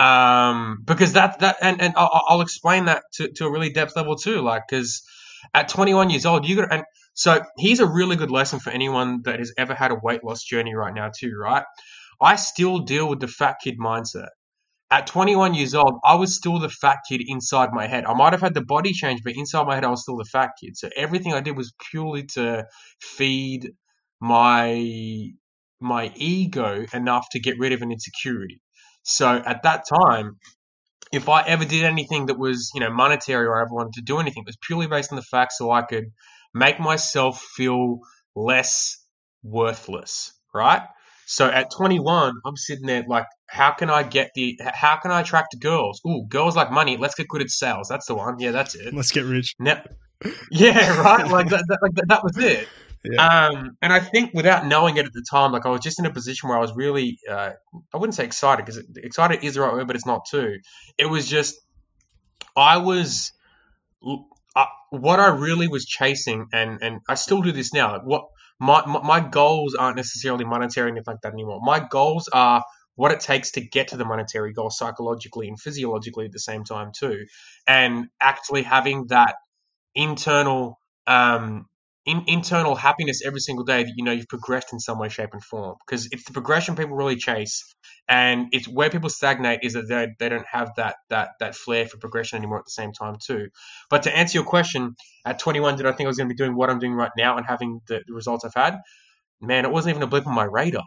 [0.00, 3.94] Um, because that that and and I'll, I'll explain that to to a really depth
[3.94, 4.40] level too.
[4.40, 5.02] Like, because
[5.54, 9.22] at 21 years old, you got and so here's a really good lesson for anyone
[9.24, 11.64] that has ever had a weight loss journey right now too, right?
[12.20, 14.28] I still deal with the fat kid mindset.
[14.92, 18.06] At 21 years old, I was still the fat kid inside my head.
[18.06, 20.24] I might have had the body change, but inside my head, I was still the
[20.24, 20.76] fat kid.
[20.76, 22.66] So everything I did was purely to
[23.00, 23.70] feed
[24.20, 25.30] my
[25.80, 28.60] my ego enough to get rid of an insecurity.
[29.02, 30.38] So at that time,
[31.12, 34.02] if I ever did anything that was, you know, monetary or I ever wanted to
[34.02, 36.12] do anything, it was purely based on the fact so I could
[36.54, 38.00] make myself feel
[38.34, 39.04] less
[39.42, 40.82] worthless, right?
[41.26, 45.20] So at 21, I'm sitting there like, how can I get the, how can I
[45.20, 46.00] attract girls?
[46.06, 46.96] Ooh, girls like money.
[46.96, 47.86] Let's get good at sales.
[47.88, 48.40] That's the one.
[48.40, 48.92] Yeah, that's it.
[48.92, 49.54] Let's get rich.
[49.58, 49.82] Now,
[50.50, 51.26] yeah, right.
[51.30, 52.68] Like that, that, like that, that was it.
[53.04, 53.48] Yeah.
[53.48, 56.06] Um, and I think without knowing it at the time, like I was just in
[56.06, 57.52] a position where I was really, uh,
[57.94, 60.58] I wouldn't say excited because excited is the right word, but it's not too.
[60.98, 61.56] It was just,
[62.56, 63.32] I was,
[64.56, 67.92] uh, what I really was chasing, and and I still do this now.
[67.92, 68.24] Like what
[68.58, 71.60] my my goals aren't necessarily monetary and anything like that anymore.
[71.62, 72.64] My goals are
[72.96, 76.64] what it takes to get to the monetary goal psychologically and physiologically at the same
[76.64, 77.24] time too,
[77.66, 79.36] and actually having that
[79.94, 81.66] internal um,
[82.06, 85.30] in, internal happiness every single day that you know you've progressed in some way, shape,
[85.32, 85.76] and form.
[85.86, 87.74] Because it's the progression people really chase,
[88.08, 91.86] and it's where people stagnate is that they, they don't have that that that flair
[91.86, 93.48] for progression anymore at the same time too.
[93.90, 96.38] But to answer your question, at 21, did I think I was going to be
[96.38, 98.78] doing what I'm doing right now and having the, the results I've had?
[99.42, 100.84] Man, it wasn't even a blip on my radar.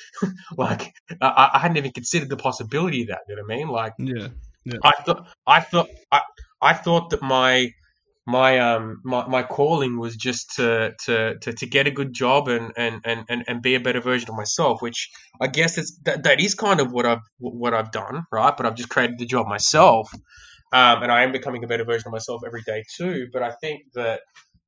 [0.56, 3.20] like I, I, hadn't even considered the possibility of that.
[3.28, 3.68] You know what I mean?
[3.68, 4.28] Like, yeah,
[4.64, 4.78] yeah.
[4.82, 6.22] I thought I thought I,
[6.60, 7.70] I thought that my
[8.26, 12.48] my um my, my calling was just to, to to to get a good job
[12.48, 16.22] and, and and and be a better version of myself which i guess it's that,
[16.22, 19.26] that is kind of what i've what i've done right but i've just created the
[19.26, 20.08] job myself
[20.72, 23.50] um, and i am becoming a better version of myself every day too but i
[23.60, 24.20] think that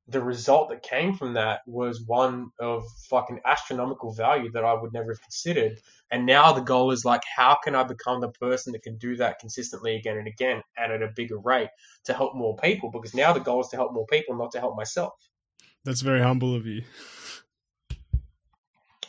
[0.07, 4.93] the result that came from that was one of fucking astronomical value that I would
[4.93, 5.79] never have considered.
[6.11, 9.15] And now the goal is like, how can I become the person that can do
[9.17, 11.69] that consistently again and again and at a bigger rate
[12.05, 12.91] to help more people?
[12.91, 15.13] Because now the goal is to help more people, not to help myself.
[15.83, 16.83] That's very humble of you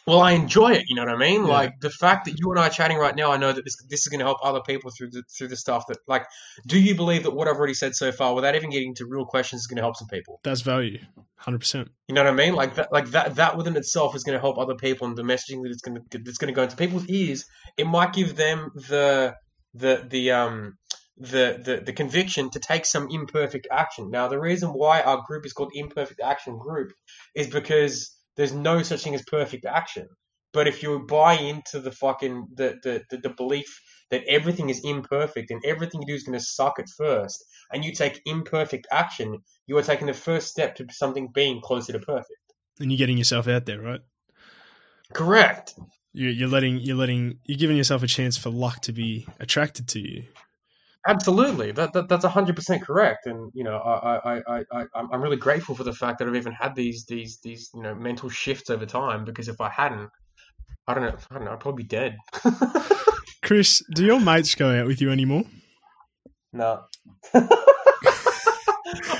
[0.06, 0.84] well, I enjoy it.
[0.88, 1.42] You know what I mean?
[1.42, 1.52] Yeah.
[1.52, 3.76] Like the fact that you and I are chatting right now, I know that this
[3.88, 6.26] this is going to help other people through the through the stuff that like.
[6.66, 9.24] Do you believe that what I've already said so far, without even getting to real
[9.24, 10.40] questions, is going to help some people?
[10.44, 11.00] That's value,
[11.36, 11.90] hundred percent.
[12.06, 12.54] You know what I mean?
[12.54, 15.22] Like that, like that, that within itself is going to help other people, and the
[15.22, 17.44] messaging that it's going to that's going to go into people's ears,
[17.76, 19.34] it might give them the
[19.74, 20.78] the the um
[21.18, 24.10] the, the the conviction to take some imperfect action.
[24.10, 26.92] Now, the reason why our group is called Imperfect Action Group
[27.34, 30.08] is because there's no such thing as perfect action.
[30.52, 34.80] But if you buy into the fucking the the, the, the belief that everything is
[34.84, 38.86] imperfect and everything you do is going to suck at first, and you take imperfect
[38.90, 42.38] action, you are taking the first step to something being closer to perfect.
[42.78, 44.00] And you're getting yourself out there, right?
[45.12, 45.74] Correct.
[46.12, 49.88] You're, you're letting you're letting you're giving yourself a chance for luck to be attracted
[49.88, 50.24] to you.
[51.08, 55.22] Absolutely, that, that that's hundred percent correct, and you know, I, I, I, I, I'm
[55.22, 58.28] really grateful for the fact that I've even had these, these, these, you know, mental
[58.28, 59.24] shifts over time.
[59.24, 60.10] Because if I hadn't,
[60.88, 62.16] I don't know, I don't know, I'd probably be dead.
[63.42, 65.44] Chris, do your mates go out with you anymore?
[66.52, 66.84] No.
[67.34, 67.44] I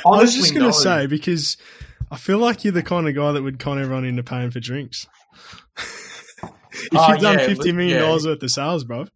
[0.05, 0.71] was just gonna no.
[0.73, 1.57] say because
[2.11, 4.61] I feel like you're the kind of guy that would con everyone into paying for
[4.61, 5.07] drinks.
[5.77, 6.51] if
[6.95, 8.33] oh, you've done yeah, fifty million dollars yeah.
[8.33, 9.07] worth of sales, bro.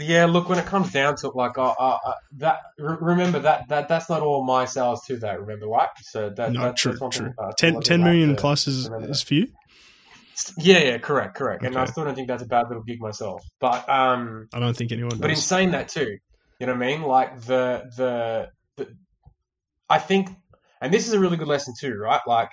[0.00, 4.22] Yeah, look, when it comes down to it, like, that remember that that that's not
[4.22, 5.40] all my sales to that.
[5.40, 5.88] Remember, right?
[6.02, 7.34] So that, no, true, true.
[7.36, 9.48] uh, 10, 10 million plus is, is for you.
[10.56, 11.62] Yeah, yeah, correct, correct.
[11.62, 11.66] Okay.
[11.66, 13.44] And I still don't think that's a bad little gig myself.
[13.58, 15.18] But um, I don't think anyone.
[15.18, 15.38] But does.
[15.38, 16.18] in saying that too,
[16.60, 17.02] you know what I mean?
[17.02, 18.96] Like the, the the
[19.90, 20.30] I think,
[20.80, 22.20] and this is a really good lesson too, right?
[22.24, 22.50] Like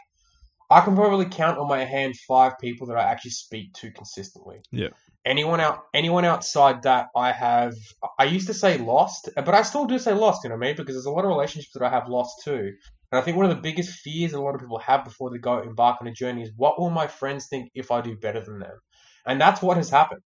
[0.72, 4.62] I can probably count on my hand five people that I actually speak to consistently.
[4.72, 4.90] Yeah
[5.26, 7.74] anyone out anyone outside that I have
[8.20, 10.68] I used to say lost, but I still do say lost, you know what I
[10.68, 10.76] mean?
[10.78, 12.72] Because there's a lot of relationships that I have lost too.
[13.12, 15.30] And I think one of the biggest fears that a lot of people have before
[15.30, 18.18] they go embark on a journey is what will my friends think if I do
[18.18, 18.78] better than them?
[19.26, 20.22] And that's what has happened.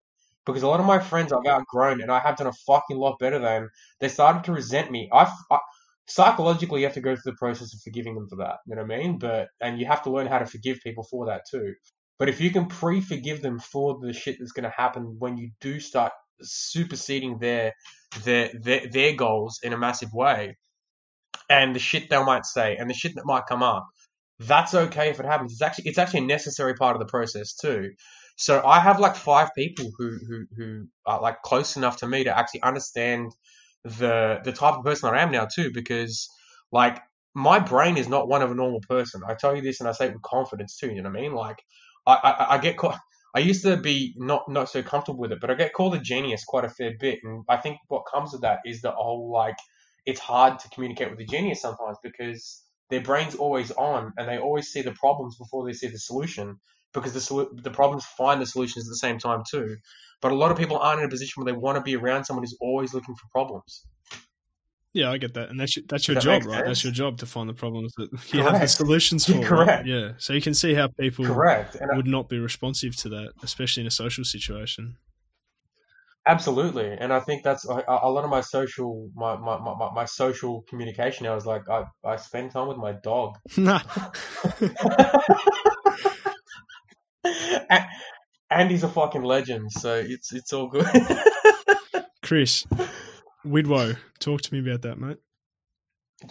[0.45, 3.19] Because a lot of my friends I've outgrown and I have done a fucking lot
[3.19, 5.11] better than, they started to resent me.
[5.13, 5.59] I've, I,
[6.07, 8.59] psychologically, you have to go through the process of forgiving them for that.
[8.67, 9.19] You know what I mean?
[9.19, 11.75] But, and you have to learn how to forgive people for that too.
[12.19, 15.37] But if you can pre forgive them for the shit that's going to happen when
[15.37, 17.73] you do start superseding their,
[18.25, 20.57] their their their goals in a massive way,
[21.51, 23.87] and the shit they might say and the shit that might come up,
[24.41, 25.53] that's okay if it happens.
[25.53, 27.91] It's actually it's actually a necessary part of the process too.
[28.37, 32.25] So I have like five people who who who are like close enough to me
[32.25, 33.33] to actually understand
[33.85, 36.29] the the type of person I am now too, because
[36.73, 36.99] like
[37.35, 39.23] my brain is not one of a normal person.
[39.27, 40.89] I tell you this and I say it with confidence too.
[40.89, 41.33] You know what I mean?
[41.35, 41.59] Like
[42.07, 42.99] I, I, I get caught.
[43.35, 45.99] I used to be not not so comfortable with it, but I get called a
[45.99, 49.31] genius quite a fair bit, and I think what comes with that is the whole
[49.31, 49.57] like
[50.07, 54.39] it's hard to communicate with a genius sometimes because their brain's always on and they
[54.39, 56.59] always see the problems before they see the solution
[56.95, 59.77] because the the problems find the solutions at the same time too.
[60.23, 62.25] But a lot of people aren't in a position where they want to be around
[62.25, 63.85] someone who's always looking for problems.
[64.97, 66.55] Yeah, I get that, and that's your, that's your that job, right?
[66.55, 66.69] Sense?
[66.69, 68.51] That's your job to find the problems that you correct.
[68.51, 69.43] have the solutions for.
[69.43, 69.69] Correct.
[69.69, 69.87] Right?
[69.87, 73.11] Yeah, so you can see how people correct and would I, not be responsive to
[73.11, 74.97] that, especially in a social situation.
[76.27, 80.07] Absolutely, and I think that's a, a lot of my social my, my, my, my
[80.07, 83.37] social communication now is like I, I spend time with my dog.
[87.69, 87.85] and,
[88.51, 90.87] and he's a fucking legend, so it's it's all good.
[92.23, 92.65] Chris,
[93.47, 95.19] Widwo, talk to me about that, mate.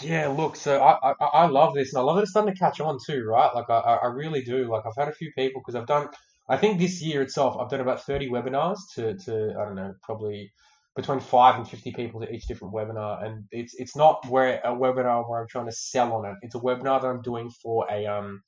[0.02, 2.60] Yeah, look, so I, I I love this, and I love that it's starting to
[2.60, 3.54] catch on too, right?
[3.54, 4.70] Like I I really do.
[4.70, 6.10] Like I've had a few people because I've done.
[6.50, 9.94] I think this year itself, I've done about thirty webinars to to I don't know,
[10.02, 10.52] probably
[10.96, 14.70] between five and fifty people to each different webinar, and it's it's not where a
[14.70, 16.36] webinar where I'm trying to sell on it.
[16.42, 18.42] It's a webinar that I'm doing for a um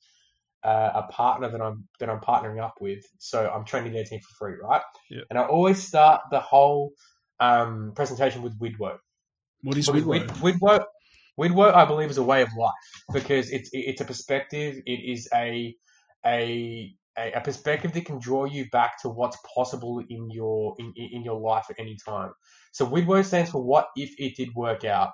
[0.64, 3.04] uh, a partner that I'm that I'm partnering up with.
[3.18, 4.82] So I'm training their team for free, right?
[5.10, 5.22] Yeah.
[5.30, 6.92] And I always start the whole
[7.40, 8.98] um, presentation with Widwo.
[9.62, 10.06] What is Widwo?
[10.06, 10.84] Wid- Widwo,
[11.38, 12.72] Widwo, I believe, is a way of life
[13.12, 14.76] because it's it's a perspective.
[14.86, 15.74] It is a
[16.26, 21.22] a a perspective that can draw you back to what's possible in your in, in
[21.24, 22.32] your life at any time.
[22.72, 25.10] So Widwo stands for what if it did work out.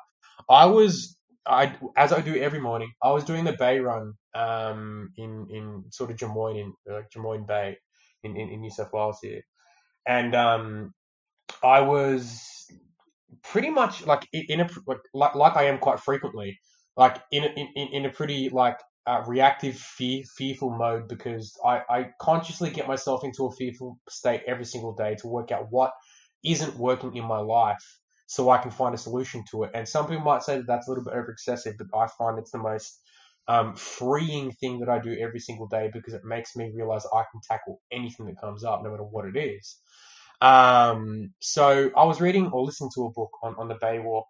[0.48, 2.92] I was I as I do every morning.
[3.02, 7.46] I was doing the Bay Run um, in in sort of Drummoyne in uh, Drummoyne
[7.46, 7.76] Bay
[8.22, 9.42] in, in, in New South Wales here,
[10.06, 10.94] and um,
[11.64, 12.66] I was
[13.42, 14.68] pretty much like in a
[15.14, 16.58] like like, I am quite frequently
[16.96, 21.56] like in a, in in in a pretty like uh, reactive fear fearful mode because
[21.64, 25.68] I I consciously get myself into a fearful state every single day to work out
[25.70, 25.92] what
[26.44, 27.84] isn't working in my life
[28.26, 29.70] so I can find a solution to it.
[29.74, 32.38] And some people might say that that's a little bit over excessive, but I find
[32.38, 33.00] it's the most
[33.48, 37.24] um, freeing thing that I do every single day because it makes me realize I
[37.30, 39.78] can tackle anything that comes up, no matter what it is.
[40.44, 44.26] Um, so I was reading or listening to a book on, on the Baywalk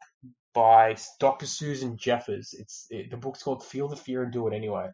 [0.54, 1.46] by Dr.
[1.46, 2.54] Susan Jeffers.
[2.56, 4.88] It's it, the book's called Feel the Fear and Do It Anyway.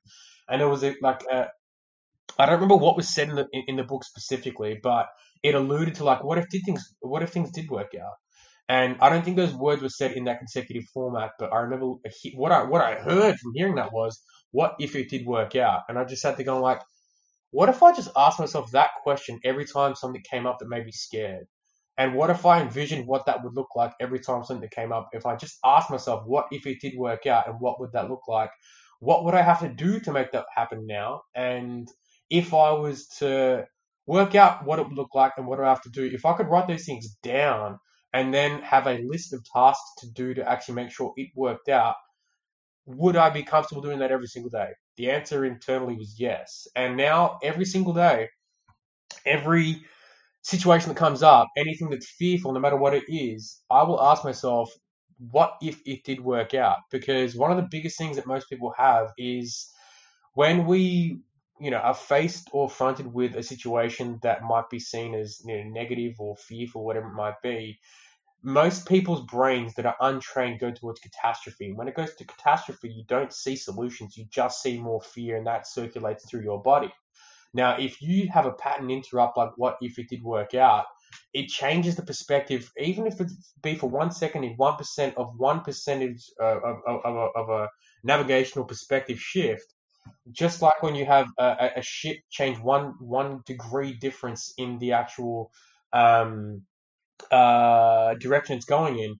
[0.48, 1.48] And it was a, like a,
[2.38, 5.08] I don't remember what was said in the in, in the book specifically, but
[5.42, 8.14] it alluded to like what if did things what if things did work out.
[8.68, 11.94] And I don't think those words were said in that consecutive format, but I remember
[12.34, 15.82] what I what I heard from hearing that was, "What if it did work out?"
[15.88, 16.80] And I just had to go like,
[17.52, 20.84] "What if I just asked myself that question every time something came up that made
[20.86, 21.46] me scared?"
[21.98, 25.08] And what if I envisioned what that would look like every time something came up?
[25.12, 28.08] If I just asked myself, "What if it did work out?" and what would that
[28.08, 28.50] look like?
[29.00, 31.22] What would I have to do to make that happen now?
[31.34, 31.88] And
[32.30, 33.66] if I was to
[34.06, 36.34] work out what it would look like and what I have to do, if I
[36.36, 37.78] could write those things down
[38.12, 41.68] and then have a list of tasks to do to actually make sure it worked
[41.68, 41.96] out,
[42.86, 44.70] would I be comfortable doing that every single day?
[44.96, 46.68] The answer internally was yes.
[46.76, 48.28] And now every single day,
[49.26, 49.82] every
[50.42, 54.24] situation that comes up, anything that's fearful, no matter what it is, I will ask
[54.24, 54.70] myself,
[55.18, 56.78] what if it did work out?
[56.90, 59.70] Because one of the biggest things that most people have is
[60.34, 61.20] when we
[61.60, 65.56] you know are faced or fronted with a situation that might be seen as you
[65.56, 67.78] know, negative or fearful, whatever it might be,
[68.42, 71.66] most people's brains that are untrained go towards catastrophe.
[71.68, 75.36] And When it goes to catastrophe, you don't see solutions, you just see more fear,
[75.36, 76.92] and that circulates through your body.
[77.52, 80.86] Now, if you have a pattern interrupt, like what if it did work out,
[81.34, 83.30] it changes the perspective, even if it
[83.62, 87.48] be for one second in 1% of one percentage uh, of, of, of, a, of
[87.50, 87.68] a
[88.04, 89.74] navigational perspective shift.
[90.32, 94.78] Just like when you have a, a- a ship change one one degree difference in
[94.78, 95.50] the actual
[95.92, 96.62] um,
[97.30, 99.16] uh, direction it's going in,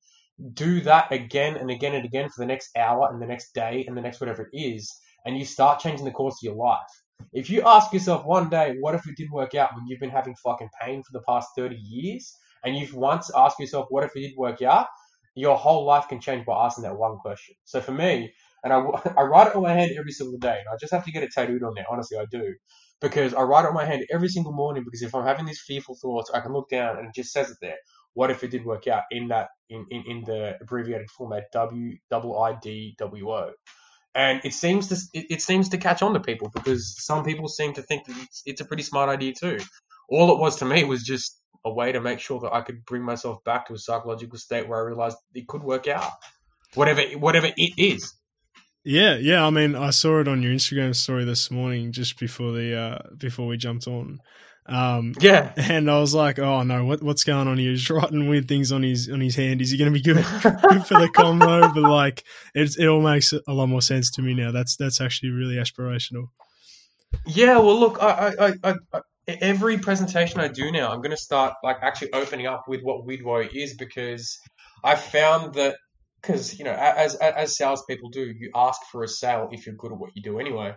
[0.55, 3.85] do that again and again and again for the next hour and the next day
[3.87, 4.93] and the next whatever it is,
[5.25, 6.79] and you start changing the course of your life.
[7.33, 10.11] If you ask yourself one day, what if it didn't work out when you've been
[10.11, 14.17] having fucking pain for the past 30 years, and you've once asked yourself, what if
[14.17, 14.87] it did work out,
[15.35, 17.55] your whole life can change by asking that one question.
[17.65, 18.33] So for me,
[18.65, 18.79] and I,
[19.17, 21.23] I write it on my hand every single day, and I just have to get
[21.23, 22.55] it tattooed on there, honestly, I do.
[23.01, 25.63] Because I write it on my hand every single morning because if I'm having these
[25.67, 27.79] fearful thoughts, I can look down and it just says it there.
[28.15, 31.97] What if it did work out in that in, in, in the abbreviated format W
[32.11, 33.53] double I D W O?
[34.15, 37.49] and it seems to it, it seems to catch on to people because some people
[37.49, 39.59] seem to think that it's, it's a pretty smart idea too.
[40.09, 42.85] All it was to me was just a way to make sure that I could
[42.85, 46.11] bring myself back to a psychological state where I realized it could work out,
[46.75, 48.15] whatever whatever it is.
[48.83, 49.47] Yeah, yeah.
[49.47, 52.99] I mean, I saw it on your Instagram story this morning, just before the uh,
[53.17, 54.21] before we jumped on.
[54.67, 57.71] Um, Yeah, and I was like, "Oh no, what what's going on here?
[57.71, 59.61] He's writing weird things on his on his hand.
[59.61, 60.17] Is he going to be good,
[60.69, 64.23] good for the combo?" But like, it it all makes a lot more sense to
[64.23, 64.53] me now.
[64.53, 66.29] That's that's actually really aspirational.
[67.27, 67.59] yeah.
[67.59, 69.01] Well, look, I, I, I, I
[69.41, 73.07] every presentation I do now, I'm going to start like actually opening up with what
[73.07, 74.39] Widwo is because
[74.83, 75.77] I found that
[76.21, 79.75] because you know as as as salespeople do, you ask for a sale if you're
[79.75, 80.75] good at what you do anyway.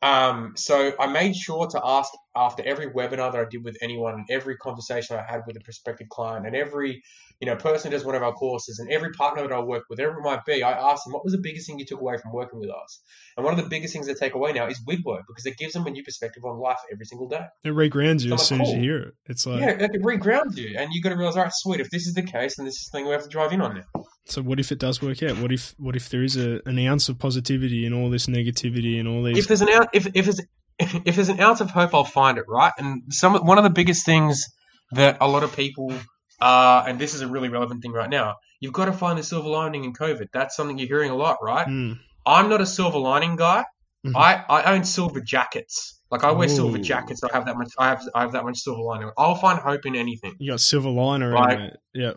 [0.00, 4.14] Um, so I made sure to ask after every webinar that I did with anyone,
[4.14, 7.02] and every conversation I had with a prospective client, and every
[7.40, 9.84] you know person who does one of our courses, and every partner that I work
[9.90, 12.00] with, whatever it might be, I asked them what was the biggest thing you took
[12.00, 13.00] away from working with us.
[13.36, 15.72] And one of the biggest things they take away now is Widwo because it gives
[15.72, 17.46] them a new perspective on life every single day.
[17.64, 19.14] It regrounds you So as I'm soon like, as you hear it.
[19.26, 21.80] It's like, yeah, it regrounds you, and you got to realize, all right, sweet.
[21.80, 23.60] If this is the case, then this is the thing we have to drive in
[23.60, 24.04] on now.
[24.28, 25.38] So what if it does work out?
[25.38, 28.98] What if what if there is a, an ounce of positivity in all this negativity
[28.98, 29.38] and all these?
[29.38, 30.40] if there's an ounce, if if there's
[30.78, 32.72] if there's an ounce of hope, I'll find it right.
[32.78, 34.44] And some one of the biggest things
[34.92, 35.92] that a lot of people
[36.40, 38.36] uh, and this is a really relevant thing right now.
[38.60, 40.28] You've got to find the silver lining in COVID.
[40.32, 41.66] That's something you're hearing a lot, right?
[41.66, 41.92] Hmm.
[42.26, 43.64] I'm not a silver lining guy.
[44.06, 44.14] Mhm.
[44.16, 46.00] I, I own silver jackets.
[46.10, 47.22] Like I wear silver jackets.
[47.24, 47.68] I have that much.
[47.78, 49.10] I have I have that much silver lining.
[49.18, 51.58] I'll find hope in anything, you got silver liner Right.
[51.58, 51.76] in it.
[51.94, 52.12] Yeah.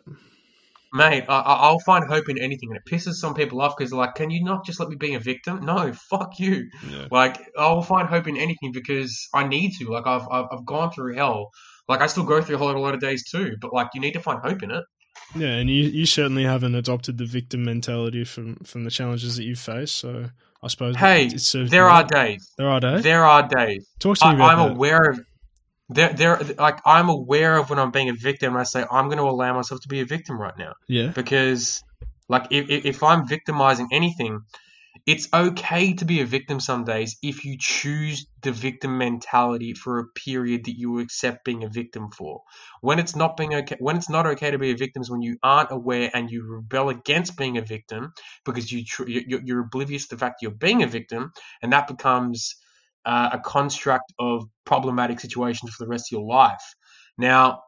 [0.94, 1.26] Mate.
[1.28, 4.16] I, I- I'll find hope in anything, and it pisses some people off because like,
[4.16, 6.70] "Can you not just let me be a victim?" No, fuck you.
[6.90, 7.08] Yeah.
[7.12, 9.90] Like I'll find hope in anything because I need to.
[9.90, 11.50] Like I've I've, I've gone through hell.
[11.88, 13.56] Like I still go through hell a lot of days too.
[13.62, 14.84] But like you need to find hope in it.
[15.36, 19.44] Yeah, and you, you certainly haven't adopted the victim mentality from, from the challenges that
[19.44, 19.92] you face.
[19.92, 20.30] So
[20.64, 22.08] I suppose Hey, it serves There you are well.
[22.08, 22.52] days.
[22.58, 23.04] there are days.
[23.04, 23.88] There are days.
[24.00, 24.76] Talk to me I, about I'm that.
[24.76, 25.20] aware of.
[25.94, 28.56] There, there, like I'm aware of when I'm being a victim.
[28.56, 31.84] I say I'm going to allow myself to be a victim right now yeah, because,
[32.30, 34.42] like, if, if if I'm victimizing anything,
[35.08, 40.00] it's okay to be a victim some days if you choose the victim mentality for
[40.00, 42.42] a period that you accept being a victim for.
[42.82, 45.22] When it's not being okay, when it's not okay to be a victim is when
[45.22, 48.14] you aren't aware and you rebel against being a victim
[48.46, 51.32] because you tr- you're, you're oblivious to the fact you're being a victim,
[51.62, 52.56] and that becomes
[53.06, 56.64] uh, a construct of problematic situations for the rest of your life.
[57.18, 57.62] Now,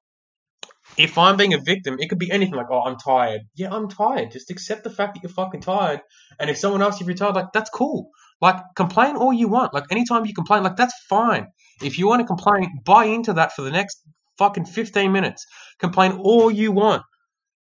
[0.98, 3.42] if I'm being a victim, it could be anything like, oh, I'm tired.
[3.56, 4.32] Yeah, I'm tired.
[4.32, 6.02] Just accept the fact that you're fucking tired.
[6.40, 8.10] And if someone asks you if you're tired, like, that's cool.
[8.42, 9.74] Like, complain all you want.
[9.74, 11.48] Like, anytime you complain, like, that's fine.
[11.82, 14.02] If you want to complain, buy into that for the next
[14.38, 15.46] fucking 15 minutes.
[15.80, 17.04] Complain all you want.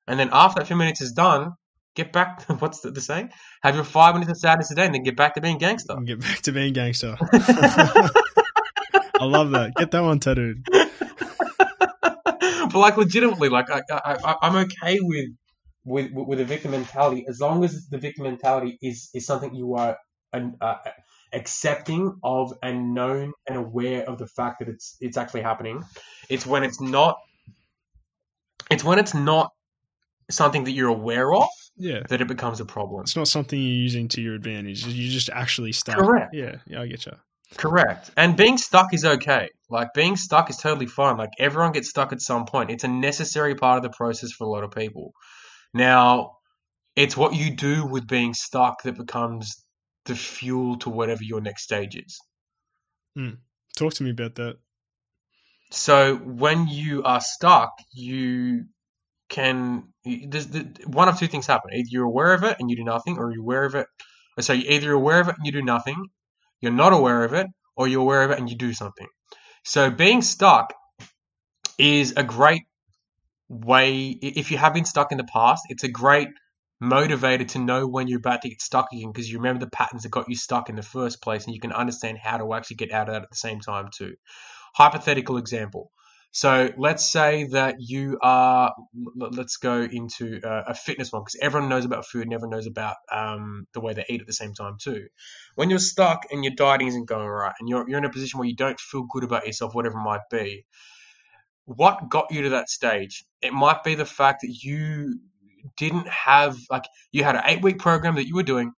[0.06, 1.52] And then after that few minutes is done,
[1.94, 3.30] get back to, what's the, the saying?
[3.62, 5.96] Have your five minutes of sadness a day and then get back to being gangster.
[6.04, 7.16] get back to being gangster.
[7.32, 9.72] I love that.
[9.76, 10.66] Get that one tattooed.
[12.00, 15.28] but like legitimately, like I, I, I, I'm okay with
[15.84, 19.74] with with a victim mentality as long as the victim mentality is is something you
[19.74, 19.96] are
[20.32, 20.76] an, uh,
[21.32, 25.82] accepting of and known and aware of the fact that it's it's actually happening.
[26.28, 27.16] It's when it's not.
[28.70, 29.50] It's when it's not
[30.30, 32.02] something that you're aware of Yeah.
[32.08, 33.02] that it becomes a problem.
[33.02, 34.86] It's not something you're using to your advantage.
[34.86, 35.96] You just actually stuck.
[35.96, 36.34] Correct.
[36.34, 37.12] Yeah, yeah, I get you.
[37.56, 38.10] Correct.
[38.16, 39.48] And being stuck is okay.
[39.68, 41.16] Like being stuck is totally fine.
[41.16, 42.70] Like everyone gets stuck at some point.
[42.70, 45.12] It's a necessary part of the process for a lot of people.
[45.74, 46.36] Now,
[46.96, 49.64] it's what you do with being stuck that becomes
[50.04, 52.18] the fuel to whatever your next stage is.
[53.16, 53.30] Hmm.
[53.76, 54.58] Talk to me about that.
[55.70, 58.64] So when you are stuck, you
[59.32, 61.70] can there's the, one of two things happen.
[61.72, 63.86] Either you're aware of it and you do nothing, or you're aware of it.
[64.38, 65.96] Uh, so either you're aware of it and you do nothing,
[66.60, 69.08] you're not aware of it, or you're aware of it and you do something.
[69.64, 70.74] So being stuck
[71.78, 72.62] is a great
[73.48, 74.08] way.
[74.10, 76.28] If you have been stuck in the past, it's a great
[76.82, 80.02] motivator to know when you're about to get stuck again because you remember the patterns
[80.02, 82.76] that got you stuck in the first place and you can understand how to actually
[82.76, 84.14] get out of that at the same time too.
[84.74, 85.90] Hypothetical example.
[86.34, 88.74] So let's say that you are,
[89.14, 92.96] let's go into a fitness one because everyone knows about food and everyone knows about
[93.10, 95.08] um, the way they eat at the same time too.
[95.56, 98.38] When you're stuck and your dieting isn't going right and you're, you're in a position
[98.38, 100.64] where you don't feel good about yourself, whatever it might be,
[101.66, 103.24] what got you to that stage?
[103.42, 105.20] It might be the fact that you
[105.76, 108.72] didn't have, like, you had an eight week program that you were doing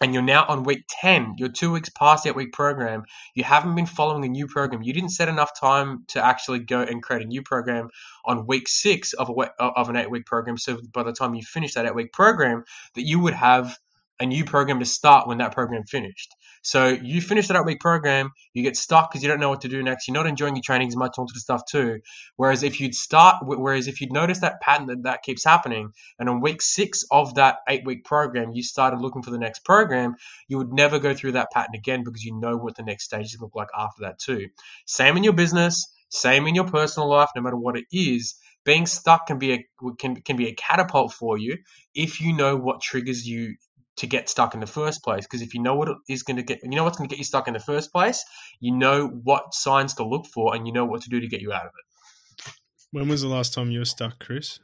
[0.00, 3.74] and you're now on week 10 you're two weeks past that week program you haven't
[3.74, 7.22] been following a new program you didn't set enough time to actually go and create
[7.22, 7.88] a new program
[8.24, 11.42] on week six of, a, of an eight week program so by the time you
[11.42, 13.76] finish that eight week program that you would have
[14.20, 17.80] a new program to start when that program finished so you finish that eight week
[17.80, 20.56] program you get stuck because you don't know what to do next you're not enjoying
[20.56, 22.00] your training as much onto the stuff too
[22.36, 26.28] whereas if you'd start whereas if you'd notice that pattern that that keeps happening and
[26.28, 30.16] on week six of that eight week program, you started looking for the next program,
[30.48, 33.38] you would never go through that pattern again because you know what the next stages
[33.40, 34.48] look like after that too.
[34.86, 38.36] Same in your business, same in your personal life, no matter what it is.
[38.64, 39.64] Being stuck can be a
[39.98, 41.58] can can be a catapult for you
[41.94, 43.56] if you know what triggers you
[44.00, 45.24] to get stuck in the first place.
[45.24, 47.12] Because if you know what it is going to get, you know what's going to
[47.12, 48.24] get you stuck in the first place.
[48.58, 51.40] You know what signs to look for, and you know what to do to get
[51.40, 52.52] you out of it.
[52.92, 54.58] When was the last time you were stuck, Chris?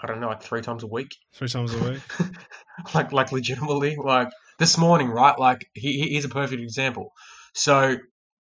[0.00, 1.14] I don't know, like three times a week.
[1.34, 2.00] Three times a week.
[2.94, 5.38] like like legitimately like this morning, right?
[5.38, 7.12] Like he, he's a perfect example.
[7.54, 7.96] So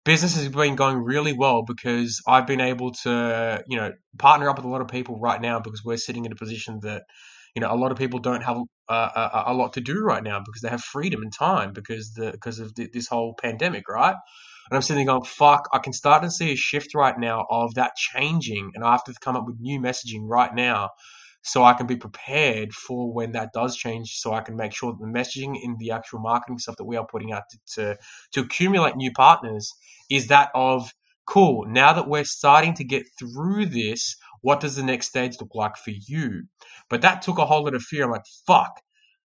[0.05, 4.57] business has been going really well because I've been able to, you know, partner up
[4.57, 7.03] with a lot of people right now because we're sitting in a position that,
[7.55, 10.23] you know, a lot of people don't have uh, a, a, lot to do right
[10.23, 13.89] now because they have freedom and time because the because of the, this whole pandemic,
[13.89, 14.17] right?
[14.71, 17.47] And I'm sitting there going, fuck, I can start to see a shift right now
[17.51, 20.91] of that changing, and I have to come up with new messaging right now
[21.43, 24.93] so I can be prepared for when that does change, so I can make sure
[24.93, 27.97] that the messaging in the actual marketing stuff that we are putting out to, to,
[28.33, 29.71] to accumulate new partners
[30.11, 30.91] is that of
[31.27, 35.55] cool, now that we're starting to get through this, what does the next stage look
[35.55, 36.43] like for you?
[36.91, 38.05] But that took a whole lot of fear.
[38.05, 38.79] I'm like, fuck,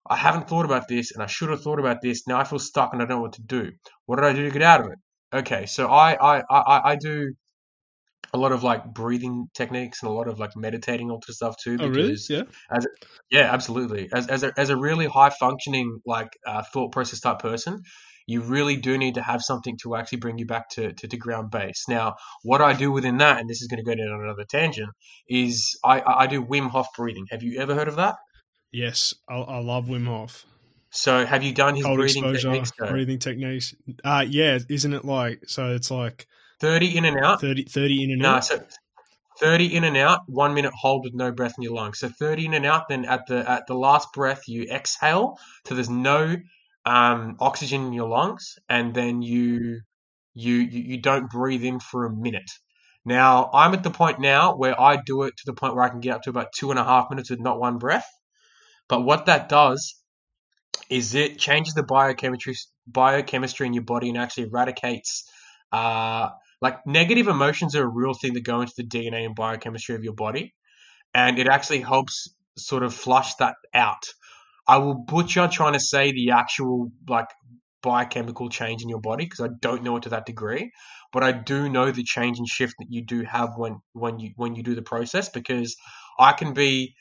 [0.05, 2.27] I haven't thought about this and I should have thought about this.
[2.27, 3.71] Now I feel stuck and I don't know what to do.
[4.07, 4.99] What did I do to get out of it?
[5.33, 7.33] Okay, so I I, I, I do
[8.33, 11.55] a lot of like breathing techniques and a lot of like meditating all this stuff
[11.63, 11.77] too.
[11.79, 12.17] Oh, really?
[12.29, 12.43] Yeah.
[12.69, 12.85] As
[13.31, 14.09] yeah, absolutely.
[14.11, 17.83] As as a, as a really high functioning like uh, thought process type person,
[18.27, 21.17] you really do need to have something to actually bring you back to, to, to
[21.17, 21.85] ground base.
[21.87, 24.89] Now, what I do within that, and this is going to go down another tangent,
[25.29, 27.27] is I, I do Wim Hof breathing.
[27.31, 28.15] Have you ever heard of that?
[28.71, 30.45] Yes, I, I love Wim Hof.
[30.89, 32.71] So, have you done his Cold breathing techniques?
[32.79, 32.89] though?
[32.89, 33.75] breathing techniques.
[34.03, 36.25] Uh, yeah, isn't it like, so it's like
[36.61, 37.41] 30 in and out.
[37.41, 38.45] 30, 30 in and No, out?
[38.45, 38.59] so
[39.39, 41.99] 30 in and out, one minute hold with no breath in your lungs.
[41.99, 45.75] So 30 in and out, then at the at the last breath you exhale, so
[45.75, 46.37] there's no
[46.85, 49.81] um, oxygen in your lungs, and then you,
[50.33, 52.49] you you don't breathe in for a minute.
[53.05, 55.89] Now I'm at the point now where I do it to the point where I
[55.89, 58.07] can get up to about two and a half minutes with not one breath.
[58.87, 59.95] But what that does
[60.89, 62.55] is it changes the biochemistry
[62.87, 65.27] biochemistry in your body and actually eradicates
[65.71, 66.29] uh,
[66.61, 70.03] like negative emotions are a real thing that go into the DNA and biochemistry of
[70.03, 70.53] your body,
[71.13, 74.03] and it actually helps sort of flush that out.
[74.67, 77.27] I will butcher trying to say the actual like
[77.83, 80.71] biochemical change in your body because I don't know it to that degree,
[81.13, 84.31] but I do know the change and shift that you do have when when you
[84.35, 85.75] when you do the process because
[86.19, 86.95] I can be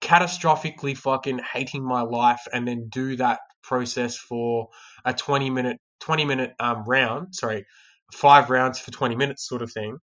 [0.00, 4.68] catastrophically fucking hating my life and then do that process for
[5.04, 7.64] a 20 minute 20 minute um round sorry
[8.12, 9.96] five rounds for 20 minutes sort of thing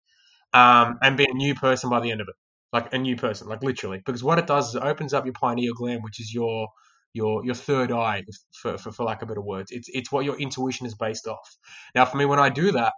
[0.54, 2.36] um and be a new person by the end of it.
[2.72, 5.34] Like a new person like literally because what it does is it opens up your
[5.34, 6.70] pineal gland which is your
[7.14, 10.38] your your third eye for, for, for lack of better words it's it's what your
[10.38, 11.58] intuition is based off
[11.96, 12.94] now for me when i do that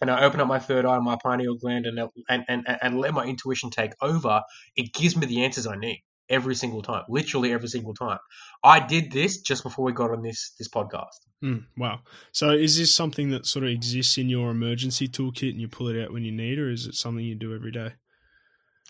[0.00, 2.98] and I open up my third eye, and my pineal gland, and, and and and
[2.98, 4.42] let my intuition take over,
[4.76, 8.18] it gives me the answers I need every single time, literally every single time.
[8.62, 11.20] I did this just before we got on this this podcast.
[11.42, 12.00] Mm, wow.
[12.32, 15.88] So is this something that sort of exists in your emergency toolkit and you pull
[15.88, 17.92] it out when you need, it or is it something you do every day?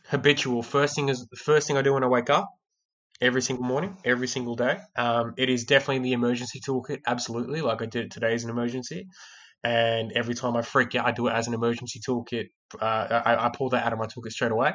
[0.08, 0.62] Habitual.
[0.62, 2.48] First thing is the first thing I do when I wake up.
[3.24, 4.76] Every single morning, every single day.
[4.96, 7.00] Um, it is definitely in the emergency toolkit.
[7.06, 9.08] Absolutely, like I did it today as an emergency.
[9.64, 12.48] And every time I freak out, I do it as an emergency toolkit.
[12.78, 14.74] Uh, I, I pull that out of my toolkit straight away.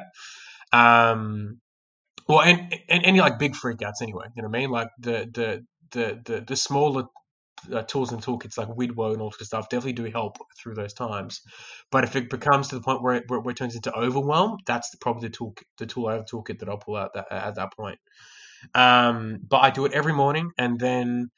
[0.72, 1.60] Um,
[2.28, 4.26] well, and, and any like big freakouts anyway.
[4.34, 4.70] You know what I mean?
[4.70, 7.04] Like the the the the, the smaller
[7.72, 10.94] uh, tools and toolkits like Widwo and all this stuff definitely do help through those
[10.94, 11.42] times.
[11.92, 14.90] But if it becomes to the point where it, where, it turns into overwhelm, that's
[14.90, 17.54] the, probably the tool the tool of the toolkit that I'll pull out that, at
[17.56, 17.98] that point.
[18.74, 21.30] Um, but I do it every morning, and then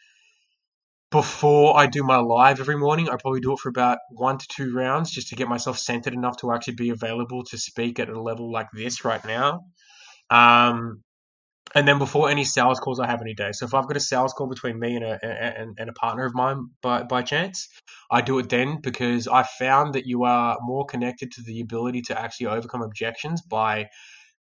[1.10, 4.46] before I do my live every morning, I probably do it for about one to
[4.48, 8.08] two rounds just to get myself centered enough to actually be available to speak at
[8.08, 9.66] a level like this right now.
[10.30, 11.02] Um,
[11.74, 13.52] and then before any sales calls I have any day.
[13.52, 16.24] So if I've got a sales call between me and a and, and a partner
[16.24, 17.68] of mine by by chance,
[18.10, 22.02] I do it then because I found that you are more connected to the ability
[22.02, 23.88] to actually overcome objections by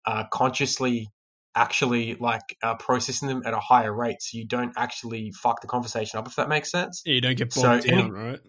[0.07, 1.09] uh, consciously
[1.55, 5.67] actually like uh, processing them at a higher rate so you don't actually fuck the
[5.67, 8.41] conversation up if that makes sense Yeah, you don't get So bogged any- down, right?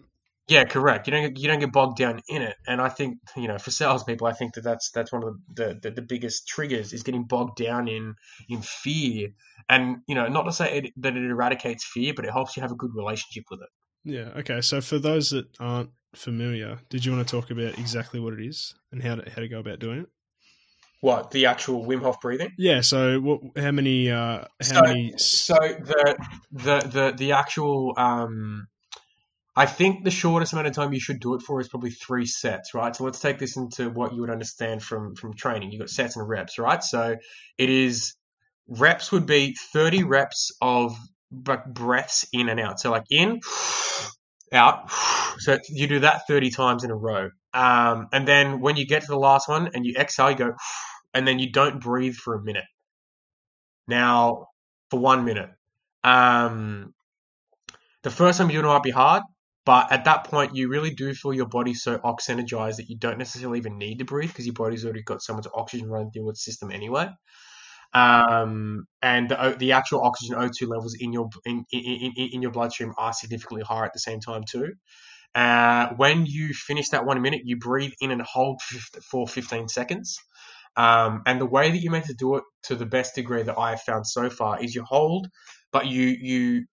[0.48, 3.16] yeah correct you don't get, you don't get bogged down in it and i think
[3.36, 6.48] you know for salespeople i think that that's that's one of the, the the biggest
[6.48, 8.14] triggers is getting bogged down in
[8.48, 9.28] in fear
[9.68, 12.62] and you know not to say it, that it eradicates fear but it helps you
[12.62, 13.68] have a good relationship with it
[14.04, 14.30] Yeah.
[14.40, 14.60] Okay.
[14.62, 18.44] So for those that aren't familiar, did you want to talk about exactly what it
[18.44, 20.08] is and how to how to go about doing it?
[21.02, 22.80] What the actual wim hof breathing Yeah.
[22.80, 23.40] So what?
[23.56, 24.08] How many?
[24.10, 25.12] Uh, how So- many?
[25.18, 26.16] So the
[26.52, 28.66] the the the actual um
[29.54, 32.24] I think the shortest amount of time you should do it for is probably three
[32.24, 32.96] sets, right?
[32.96, 35.72] So let's take this into what you would understand from from training.
[35.72, 36.82] You've got sets and reps, right?
[36.82, 37.16] So
[37.58, 38.14] it is
[38.68, 40.96] reps would be 30 reps of
[41.46, 42.78] like breaths in and out.
[42.80, 43.40] So like in,
[44.52, 44.90] out.
[45.38, 47.30] So you do that 30 times in a row.
[47.54, 50.52] Um, and then when you get to the last one and you exhale, you go,
[51.14, 52.64] and then you don't breathe for a minute.
[53.88, 54.46] Now,
[54.90, 55.50] for one minute.
[56.04, 56.94] Um,
[58.02, 59.22] the first time you do it might be hard,
[59.64, 63.18] but at that point, you really do feel your body so oxygenized that you don't
[63.18, 66.30] necessarily even need to breathe because your body's already got so much oxygen running through
[66.30, 67.08] its system anyway.
[67.94, 72.94] Um, and the, the actual oxygen O2 levels in your in, in, in your bloodstream
[72.96, 74.72] are significantly higher at the same time too.
[75.34, 78.60] Uh, when you finish that one minute, you breathe in and hold
[79.10, 80.18] for 15 seconds.
[80.76, 83.58] Um, and the way that you're meant to do it to the best degree that
[83.58, 85.28] I have found so far is you hold,
[85.72, 86.64] but you you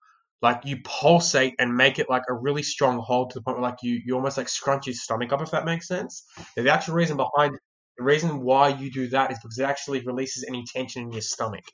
[0.40, 3.70] like you pulsate and make it like a really strong hold to the point where
[3.70, 6.24] like you you almost like scrunch your stomach up if that makes sense.
[6.56, 7.58] the actual reason behind
[7.96, 11.20] the reason why you do that is because it actually releases any tension in your
[11.20, 11.64] stomach.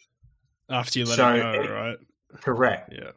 [0.71, 1.99] After you let so it go, it, right?
[2.41, 2.91] Correct.
[2.93, 3.11] Yeah.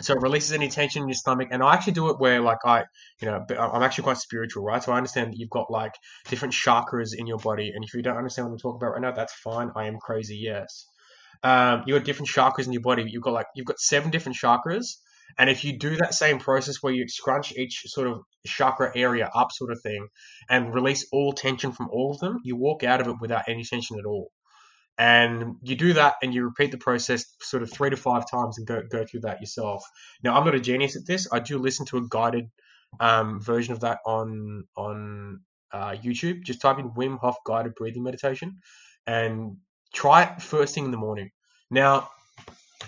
[0.00, 2.58] So it releases any tension in your stomach, and I actually do it where, like,
[2.64, 2.84] I,
[3.20, 4.82] you know, I'm actually quite spiritual, right?
[4.82, 5.92] So I understand that you've got like
[6.28, 9.02] different chakras in your body, and if you don't understand what I'm talking about right
[9.02, 9.70] now, that's fine.
[9.74, 10.86] I am crazy, yes.
[11.42, 13.04] Um, you've got different chakras in your body.
[13.08, 14.86] You've got like you've got seven different chakras,
[15.36, 19.28] and if you do that same process where you scrunch each sort of chakra area
[19.34, 20.06] up, sort of thing,
[20.48, 23.64] and release all tension from all of them, you walk out of it without any
[23.64, 24.30] tension at all.
[24.98, 28.58] And you do that, and you repeat the process sort of three to five times,
[28.58, 29.84] and go go through that yourself.
[30.24, 31.28] Now, I'm not a genius at this.
[31.32, 32.50] I do listen to a guided
[32.98, 35.40] um, version of that on on
[35.72, 36.42] uh, YouTube.
[36.42, 38.58] Just type in Wim Hof guided breathing meditation,
[39.06, 39.58] and
[39.94, 41.30] try it first thing in the morning.
[41.70, 42.08] Now,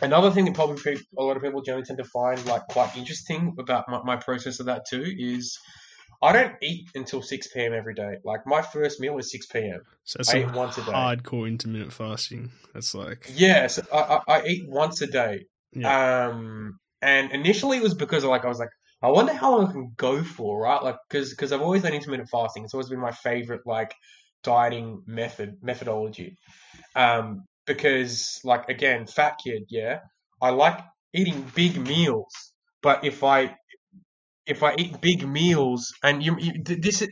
[0.02, 3.54] another thing that probably a lot of people generally tend to find like quite interesting
[3.58, 5.58] about my, my process of that too is
[6.22, 7.72] I don't eat until 6 p.m.
[7.72, 8.16] every day.
[8.24, 9.80] Like my first meal is 6 p.m.
[10.04, 10.92] So that's I eat once a day.
[10.92, 12.50] Hardcore intermittent fasting.
[12.74, 13.66] That's like yeah.
[13.68, 15.46] So I, I, I eat once a day.
[15.72, 16.28] Yeah.
[16.28, 18.70] Um, and initially it was because like I was like
[19.02, 20.82] I wonder how long I can go for, right?
[20.82, 22.64] Like because because I've always done intermittent fasting.
[22.64, 23.94] It's always been my favorite like
[24.42, 26.36] dieting method methodology.
[26.94, 30.00] Um, because like again, fat kid, yeah,
[30.42, 30.80] I like
[31.14, 32.52] eating big meals,
[32.82, 33.56] but if I
[34.50, 37.06] if I eat big meals and you, you this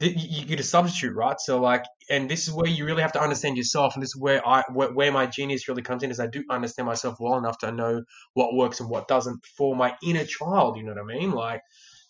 [0.00, 1.38] you get a substitute, right?
[1.38, 4.16] So like, and this is where you really have to understand yourself, and this is
[4.16, 7.38] where I where, where, my genius really comes in is I do understand myself well
[7.38, 8.02] enough to know
[8.34, 10.76] what works and what doesn't for my inner child.
[10.76, 11.32] You know what I mean?
[11.32, 11.60] Like,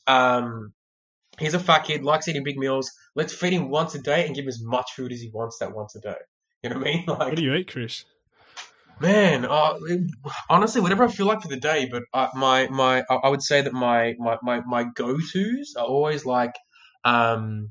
[0.06, 0.72] um,
[1.38, 2.90] he's a fat kid, likes eating big meals.
[3.16, 5.58] Let's feed him once a day and give him as much food as he wants
[5.58, 6.18] that once a day.
[6.62, 7.04] You know what I mean?
[7.08, 8.04] Like, what do you eat, Chris?
[9.00, 9.78] Man, uh,
[10.50, 11.88] honestly, whatever I feel like for the day.
[11.90, 15.86] But uh, my my, I would say that my my my, my go tos are
[15.86, 16.52] always like,
[17.02, 17.70] um,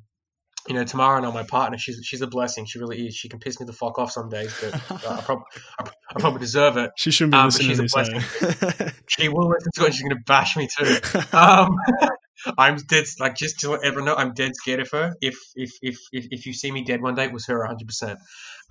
[0.67, 2.65] you know, Tamara, and my partner, she's she's a blessing.
[2.65, 3.15] She really is.
[3.15, 4.73] She can piss me the fuck off some days, but
[5.05, 5.45] uh, I, probably
[5.79, 5.83] I,
[6.15, 6.91] I, probably deserve it.
[6.97, 7.95] She shouldn't be um, listening to this.
[7.95, 8.89] Eh?
[9.07, 9.93] she will listen to it.
[9.93, 10.97] She's gonna bash me too.
[11.31, 11.77] Um,
[12.57, 13.05] I'm dead.
[13.19, 15.15] Like just to let everyone know, I'm dead scared of her.
[15.21, 17.85] If if if if, if you see me dead one day, it was her 100.
[17.85, 18.19] percent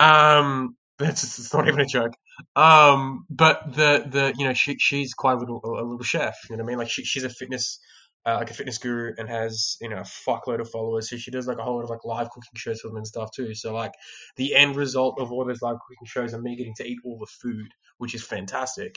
[0.01, 0.77] Um,
[1.07, 2.13] that's it's not even a joke.
[2.57, 6.37] Um, but the the you know she she's quite a little a little chef.
[6.51, 6.79] You know what I mean?
[6.79, 7.81] Like she, she's a fitness.
[8.27, 11.31] Uh, like a fitness guru and has you know a fuckload of followers so she
[11.31, 13.55] does like a whole lot of like live cooking shows for them and stuff too
[13.55, 13.93] so like
[14.37, 17.17] the end result of all those live cooking shows are me getting to eat all
[17.19, 18.97] the food which is fantastic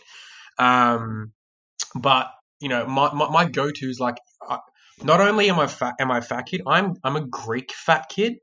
[0.57, 1.31] um
[1.95, 4.59] but you know, my, my, my go to is like, uh,
[5.03, 8.05] not only am I fat, am I a fat kid, I'm I'm a Greek fat
[8.09, 8.35] kid.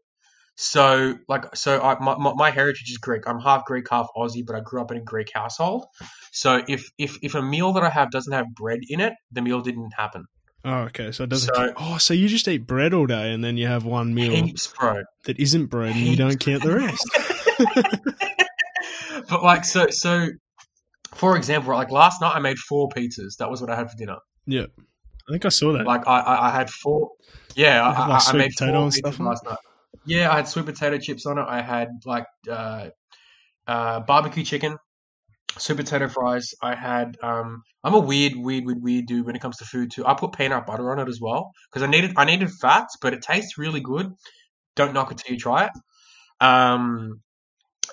[0.61, 3.29] So like, so I, my, my heritage is Greek.
[3.29, 5.87] I'm half Greek, half Aussie, but I grew up in a Greek household.
[6.33, 9.41] So if if if a meal that I have doesn't have bread in it, the
[9.41, 10.25] meal didn't happen.
[10.65, 11.13] Oh, okay.
[11.13, 11.55] So it doesn't.
[11.55, 14.33] So, oh, so you just eat bread all day, and then you have one meal
[14.33, 15.05] heaps, bro.
[15.27, 17.09] that isn't bread, and you don't count the rest.
[19.31, 20.27] but like, so so
[21.15, 23.37] for example, like last night I made four pizzas.
[23.39, 24.17] That was what I had for dinner.
[24.45, 24.67] Yeah,
[25.29, 25.87] I think I saw that.
[25.87, 27.13] Like I, I, I had four.
[27.55, 29.59] Yeah, I, like I, made four pizzas last night.
[30.09, 31.45] Yeah, I had sweet potato chips on it.
[31.47, 32.89] I had like uh,
[33.67, 34.79] uh, barbecue chicken,
[35.59, 36.55] sweet potato fries.
[36.63, 37.17] I had.
[37.23, 40.07] Um, I'm a weird, weird, weird, weird dude when it comes to food too.
[40.07, 43.13] I put peanut butter on it as well because I needed, I needed fats, but
[43.13, 44.13] it tastes really good.
[44.77, 45.73] Don't knock it till you try it.
[46.41, 47.21] Um,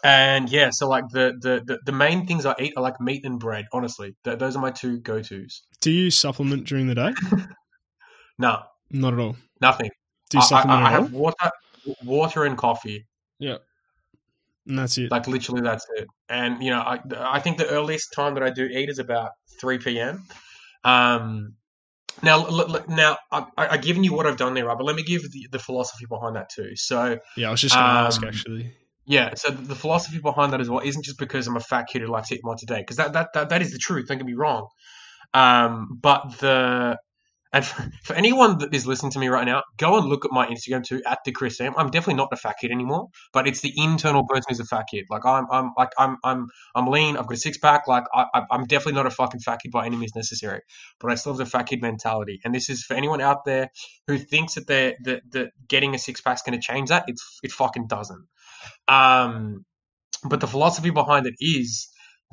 [0.04, 3.26] and yeah, so like the, the, the, the, main things I eat are like meat
[3.26, 3.66] and bread.
[3.74, 5.64] Honestly, Th- those are my two go tos.
[5.82, 7.14] Do you supplement during the day?
[8.38, 8.60] no,
[8.92, 9.36] not at all.
[9.62, 9.90] Nothing.
[10.30, 11.50] Do you supplement I, I, I have water,
[12.04, 13.06] water and coffee.
[13.40, 13.58] Yeah,
[14.68, 15.12] and that's it.
[15.12, 16.08] Like literally, that's it.
[16.30, 19.32] And you know, I I think the earliest time that I do eat is about
[19.60, 20.24] three p.m.
[20.84, 21.56] Um,
[22.24, 22.48] now,
[22.88, 24.78] now I, I've given you what I've done there, right?
[24.78, 26.76] But let me give the, the philosophy behind that too.
[26.76, 28.72] So, yeah, I was just going to um, ask actually.
[29.08, 32.02] Yeah, so the philosophy behind that as well isn't just because I'm a fat kid
[32.02, 34.08] who likes to eat more today, because that, that, that, that is the truth.
[34.08, 34.68] Don't get me wrong.
[35.34, 36.98] Um, but the
[37.56, 40.32] And for, for anyone that is listening to me right now, go and look at
[40.32, 41.74] my Instagram too at the Chris Sam.
[41.78, 44.88] I'm definitely not a fat kid anymore, but it's the internal person who's a fat
[44.92, 45.06] kid.
[45.10, 47.16] Like I'm, I'm like I'm, I'm, I'm lean.
[47.16, 47.88] I've got a six pack.
[47.88, 50.64] Like I, I'm definitely not a fucking fat kid by any means necessary,
[51.00, 52.42] but I still have the fat kid mentality.
[52.44, 53.70] And this is for anyone out there
[54.08, 57.06] who thinks that they're that, that getting a six pack is going to change that.
[57.08, 58.28] It's it fucking doesn't.
[58.90, 59.64] Um,
[60.26, 61.88] but the philosophy behind it is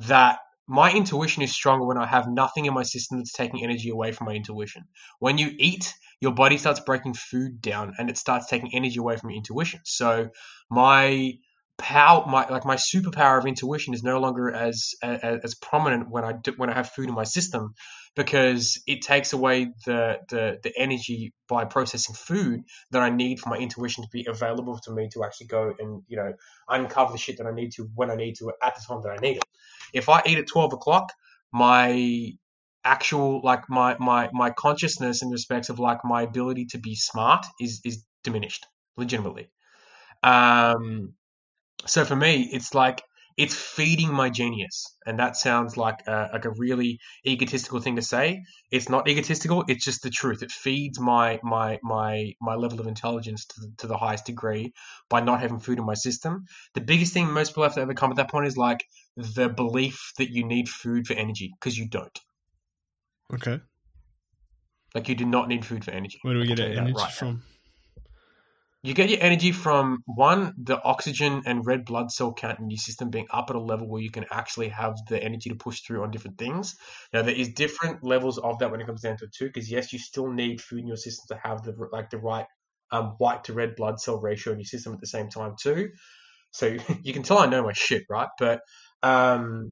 [0.07, 3.89] that my intuition is stronger when I have nothing in my system that's taking energy
[3.89, 4.83] away from my intuition.
[5.19, 9.17] When you eat, your body starts breaking food down and it starts taking energy away
[9.17, 9.81] from your intuition.
[9.83, 10.29] So
[10.69, 11.33] my
[11.77, 16.23] power my like my superpower of intuition is no longer as as, as prominent when
[16.23, 17.73] I do, when I have food in my system
[18.15, 22.61] because it takes away the, the the energy by processing food
[22.91, 26.03] that I need for my intuition to be available to me to actually go and
[26.07, 26.33] you know
[26.69, 29.09] uncover the shit that I need to when I need to at the time that
[29.09, 29.43] I need it.
[29.93, 31.11] If I eat at twelve o'clock,
[31.51, 32.31] my
[32.83, 37.45] actual like my my my consciousness in respects of like my ability to be smart
[37.59, 38.65] is is diminished
[38.97, 39.49] legitimately.
[40.23, 41.13] Um,
[41.85, 43.03] so for me, it's like
[43.37, 48.01] it's feeding my genius, and that sounds like a, like a really egotistical thing to
[48.01, 48.43] say.
[48.71, 50.43] It's not egotistical; it's just the truth.
[50.43, 54.73] It feeds my my my my level of intelligence to the, to the highest degree
[55.09, 56.45] by not having food in my system.
[56.73, 58.83] The biggest thing most people have to overcome at that point is like
[59.15, 62.19] the belief that you need food for energy because you don't.
[63.33, 63.59] Okay.
[64.93, 66.19] Like you do not need food for energy.
[66.21, 67.37] Where do we get our that energy right now.
[68.83, 72.77] You get your energy from one, the oxygen and red blood cell count in your
[72.77, 75.81] system being up at a level where you can actually have the energy to push
[75.81, 76.75] through on different things.
[77.13, 79.93] Now there is different levels of that when it comes down to too, because yes,
[79.93, 82.45] you still need food in your system to have the like the right
[82.91, 85.91] um, white to red blood cell ratio in your system at the same time too.
[86.51, 88.29] So you can tell I know my shit, right?
[88.37, 88.59] But
[89.01, 89.69] um,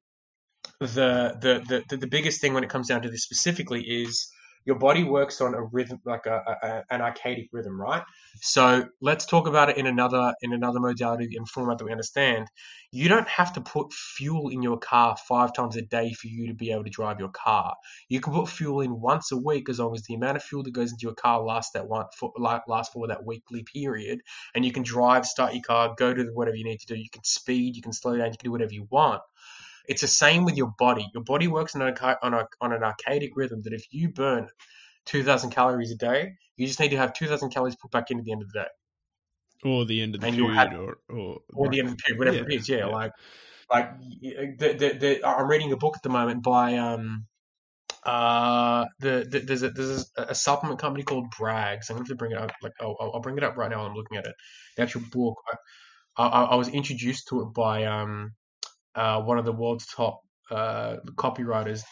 [0.80, 1.36] the,
[1.68, 4.32] the the the biggest thing when it comes down to this specifically is
[4.64, 8.02] your body works on a rhythm like a, a, an archaic rhythm right?
[8.40, 12.48] So let's talk about it in another in another modality and format that we understand.
[12.90, 16.48] You don't have to put fuel in your car five times a day for you
[16.48, 17.74] to be able to drive your car.
[18.08, 20.62] You can put fuel in once a week as long as the amount of fuel
[20.62, 22.32] that goes into your car lasts that one for
[22.66, 24.20] lasts for that weekly period.
[24.54, 26.96] And you can drive start your car go to whatever you need to do.
[26.96, 29.22] You can speed you can slow down you can do whatever you want
[29.88, 31.08] it's the same with your body.
[31.14, 34.48] Your body works on, a, on, a, on an archaic rhythm that if you burn
[35.06, 38.24] 2,000 calories a day, you just need to have 2,000 calories put back in at
[38.24, 39.68] the end of the day.
[39.68, 42.02] Or the end of the And period, have- or, or, Or the end of the
[42.02, 42.68] period, whatever Yeah, it is.
[42.68, 42.86] Yeah, yeah.
[42.86, 43.12] like,
[43.70, 47.26] like the, the, the, I'm reading a book at the moment by um,
[48.04, 51.88] uh, the, the there's a there's a, a supplement company called Braggs.
[51.88, 52.50] I'm going to have to bring it up.
[52.62, 53.78] Like, I'll, I'll I'll bring it up right now.
[53.78, 54.34] while I'm looking at it.
[54.76, 55.36] The actual book.
[56.16, 58.32] I, I, I was introduced to it by um,
[58.94, 60.20] uh, one of the world's top
[60.50, 61.82] uh, copywriters,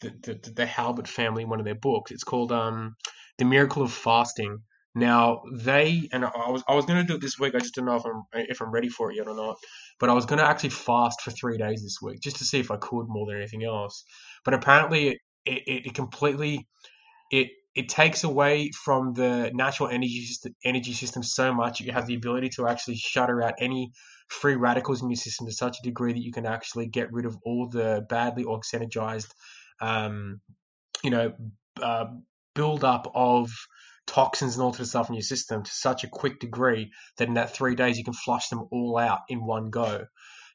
[0.00, 2.10] the, the, the Halbert family, one of their books.
[2.10, 2.96] It's called um,
[3.38, 4.58] The Miracle of Fasting.
[4.94, 7.54] Now they and I was I was going to do it this week.
[7.54, 9.56] I just don't know if I'm if I'm ready for it yet or not.
[10.00, 12.58] But I was going to actually fast for three days this week just to see
[12.58, 14.02] if I could more than anything else.
[14.44, 16.66] But apparently it it, it completely
[17.30, 17.48] it
[17.78, 21.78] it takes away from the natural energy system, energy system so much.
[21.78, 23.92] You have the ability to actually shutter out any
[24.26, 27.24] free radicals in your system to such a degree that you can actually get rid
[27.24, 29.28] of all the badly oxygenized,
[29.80, 30.40] um,
[31.04, 31.34] you know,
[31.80, 32.06] uh,
[32.56, 33.48] build up of
[34.08, 37.28] toxins and all sorts of stuff in your system to such a quick degree that
[37.28, 40.04] in that three days you can flush them all out in one go.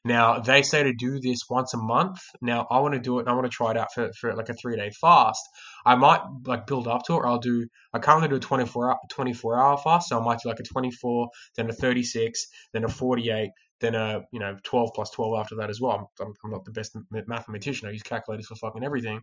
[0.04, 2.18] Now they say to do this once a month.
[2.42, 4.34] Now I want to do it and I want to try it out for, for
[4.34, 5.42] like a three day fast.
[5.86, 8.90] I might like build up to it or I'll do I currently do a 24
[8.90, 12.84] hour 24 hour fast, so I might do like a 24, then a 36, then
[12.84, 13.50] a 48,
[13.80, 16.10] then a you know 12 plus 12 after that as well.
[16.20, 17.88] I'm, I'm not the best mathematician.
[17.88, 19.20] I use calculators for fucking everything.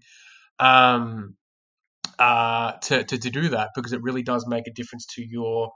[0.60, 1.36] Um,
[2.18, 5.72] uh, to, to to do that because it really does make a difference to your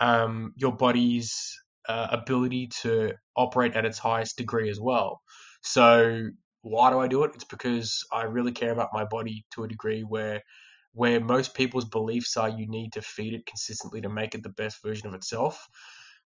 [0.00, 5.20] um your body's uh, ability to operate at its highest degree as well.
[5.62, 6.28] So
[6.62, 7.32] why do I do it?
[7.34, 10.42] It's because I really care about my body to a degree where
[10.94, 14.48] where most people's beliefs are you need to feed it consistently to make it the
[14.48, 15.68] best version of itself.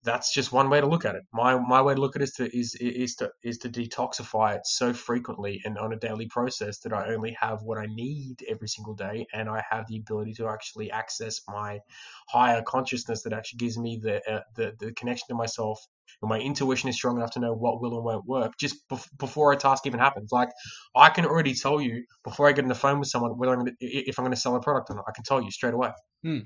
[0.02, 1.24] That's just one way to look at it.
[1.32, 4.56] My my way to look at it is to is is to is to detoxify
[4.56, 8.42] it so frequently and on a daily process that I only have what I need
[8.48, 11.80] every single day, and I have the ability to actually access my
[12.28, 15.78] higher consciousness that actually gives me the uh, the the connection to myself.
[16.22, 19.08] And my intuition is strong enough to know what will and won't work just bef-
[19.18, 20.32] before a task even happens.
[20.32, 20.48] Like
[20.96, 23.60] I can already tell you before I get on the phone with someone whether I'm
[23.60, 25.04] gonna, if I'm going to sell a product or not.
[25.06, 25.92] I can tell you straight away.
[26.24, 26.40] Hmm.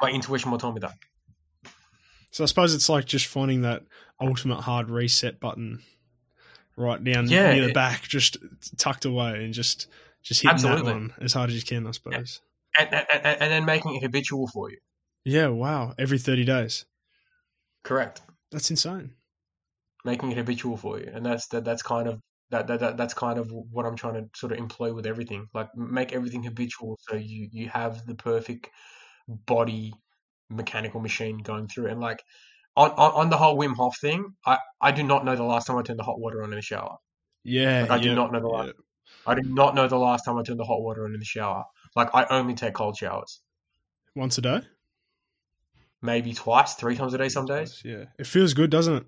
[0.00, 0.94] My intuition will tell me that.
[2.30, 3.82] So I suppose it's like just finding that
[4.20, 5.82] ultimate hard reset button
[6.76, 8.36] right down Yeah, near the back, just
[8.76, 9.88] tucked away, and just
[10.22, 10.84] just hitting Absolutely.
[10.84, 11.86] that one as hard as you can.
[11.86, 12.40] I suppose.
[12.78, 14.78] and, and, and then making it habitual for you.
[15.24, 15.94] Yeah, wow.
[15.98, 16.84] Every 30 days.
[17.82, 18.22] Correct.
[18.50, 19.12] That's insane.
[20.04, 21.64] Making it habitual for you, and that's that.
[21.64, 22.20] That's kind of
[22.50, 25.48] that, that, that that's kind of what I'm trying to sort of employ with everything.
[25.52, 28.70] Like make everything habitual, so you you have the perfect
[29.28, 29.92] body
[30.50, 31.86] mechanical machine going through.
[31.86, 32.22] And like
[32.76, 35.66] on, on, on the whole Wim Hof thing, I I do not know the last
[35.66, 36.96] time I turned the hot water on in the shower.
[37.44, 38.66] Yeah, Like, I do not know the last.
[38.66, 38.72] yeah.
[39.26, 41.24] I do not know the last time I turned the hot water on in the
[41.24, 41.64] shower.
[41.96, 43.40] Like I only take cold showers,
[44.14, 44.60] Once a day?
[46.02, 47.82] maybe twice, three times a day some days.
[47.84, 48.04] Yeah.
[48.18, 49.06] It feels good, doesn't it?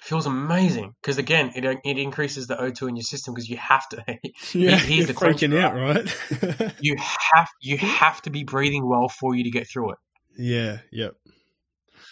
[0.00, 3.88] feels amazing because again, it it increases the O2 in your system because you have
[3.88, 4.04] to.
[4.54, 6.72] Yeah, here's you're the freaking out, right?
[6.80, 9.98] you have you have to be breathing well for you to get through it.
[10.38, 11.16] Yeah, yep.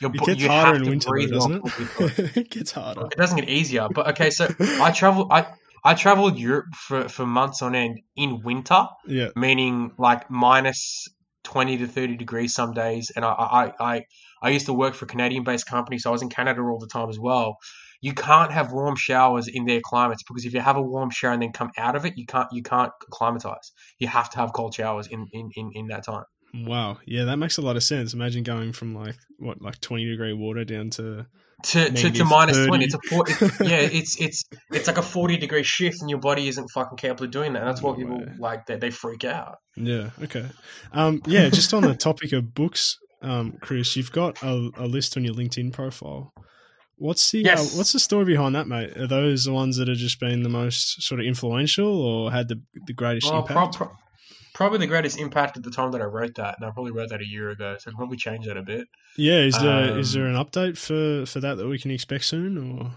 [0.03, 2.37] It gets harder in winter, though, doesn't well for you to get through it?
[2.37, 3.07] it gets harder.
[3.07, 4.31] It doesn't get easier, but okay.
[4.31, 5.29] So I travel.
[5.31, 5.47] I
[5.85, 11.07] I traveled Europe for for months on end in winter, Yeah, meaning like minus
[11.45, 13.11] twenty to thirty degrees some days.
[13.15, 14.05] And I I I,
[14.43, 16.79] I used to work for a Canadian based company, so I was in Canada all
[16.79, 17.57] the time as well.
[18.03, 21.33] You can't have warm showers in their climates because if you have a warm shower
[21.33, 23.73] and then come out of it, you can't you can't climatize.
[23.99, 26.25] You have to have cold showers in in, in, in that time.
[26.65, 26.99] Wow.
[27.07, 28.15] Yeah, that makes a lot of sense.
[28.15, 31.27] Imagine going from like what, like twenty degree water down to
[31.65, 32.69] To, to, to minus 30.
[32.69, 36.09] twenty, it's a four, it's, yeah, it's it's it's like a forty degree shift, and
[36.11, 37.61] your body isn't fucking capable of doing that.
[37.61, 38.33] And that's what No people way.
[38.39, 38.67] like.
[38.67, 39.57] They, they freak out.
[39.77, 40.11] yeah.
[40.23, 40.47] Okay.
[40.93, 41.23] Um.
[41.27, 41.49] Yeah.
[41.49, 45.35] Just on the topic of books, um, Chris, you've got a, a list on your
[45.35, 46.33] LinkedIn profile.
[46.99, 47.75] What's the Yes.
[47.75, 48.97] uh, what's the story behind that, mate?
[48.97, 52.49] Are those the ones that have just been the most sort of influential or had
[52.49, 53.53] the the greatest Well, impact?
[53.55, 53.97] prob- prob-
[54.57, 57.11] probably the greatest impact at the time that I wrote that, and I probably wrote
[57.11, 58.89] that a year ago, so I can probably change that a bit.
[59.17, 59.41] yeah.
[59.41, 62.57] Is there is Um, there an update for for that that we can expect soon?
[62.59, 62.93] Or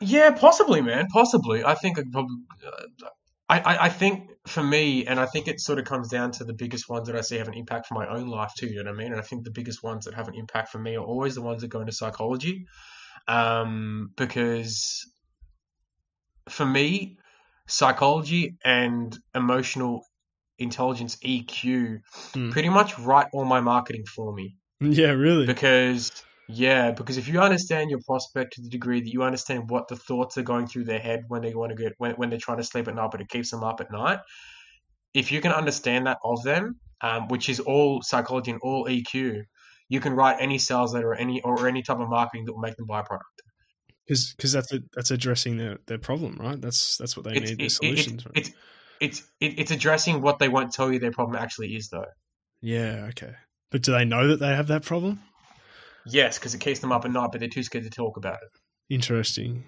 [0.00, 1.06] Yeah, possibly, man.
[1.12, 1.62] Possibly.
[1.64, 2.36] I think I probably.
[2.66, 3.08] Uh,
[3.50, 6.54] I, I think for me, and I think it sort of comes down to the
[6.54, 8.68] biggest ones that I see have an impact for my own life too.
[8.68, 9.12] You know what I mean?
[9.12, 11.42] And I think the biggest ones that have an impact for me are always the
[11.42, 12.64] ones that go into psychology,
[13.26, 15.04] um, because
[16.48, 17.18] for me,
[17.66, 20.04] psychology and emotional
[20.60, 22.00] intelligence (EQ)
[22.34, 22.50] Hmm.
[22.50, 25.46] pretty much write all my marketing for me yeah, really.
[25.46, 26.10] because
[26.48, 29.96] yeah because if you understand your prospect to the degree that you understand what the
[29.96, 32.58] thoughts are going through their head when they want to get when, when they're trying
[32.58, 34.18] to sleep at night but it keeps them up at night
[35.14, 39.44] if you can understand that of them um, which is all psychology and all eq
[39.88, 42.60] you can write any sales letter or any or any type of marketing that will
[42.60, 43.42] make them buy a product
[44.06, 46.60] because that's a, that's addressing their, their problem, right?
[46.60, 48.22] That's that's what they it's, need the it- it- solutions.
[48.24, 48.32] from.
[48.34, 48.50] it's
[49.00, 52.06] it's it, it's addressing what they won't tell you their problem actually is though
[52.62, 53.32] yeah, okay.
[53.70, 55.20] But do they know that they have that problem?
[56.06, 58.34] yes because it keeps them up at night but they're too scared to talk about
[58.42, 58.48] it
[58.90, 59.62] Interesting.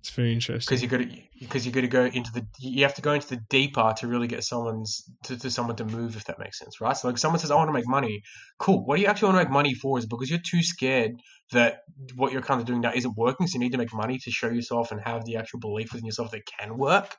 [0.00, 0.72] It's very interesting.
[0.72, 3.12] because you got to because you got to go into the you have to go
[3.12, 6.58] into the deeper to really get someone's to, to someone to move if that makes
[6.60, 8.22] sense right so like someone says i want to make money
[8.60, 11.10] cool what do you actually want to make money for is because you're too scared
[11.50, 11.80] that
[12.14, 14.30] what you're kind of doing now isn't working so you need to make money to
[14.30, 17.16] show yourself and have the actual belief within yourself that it can work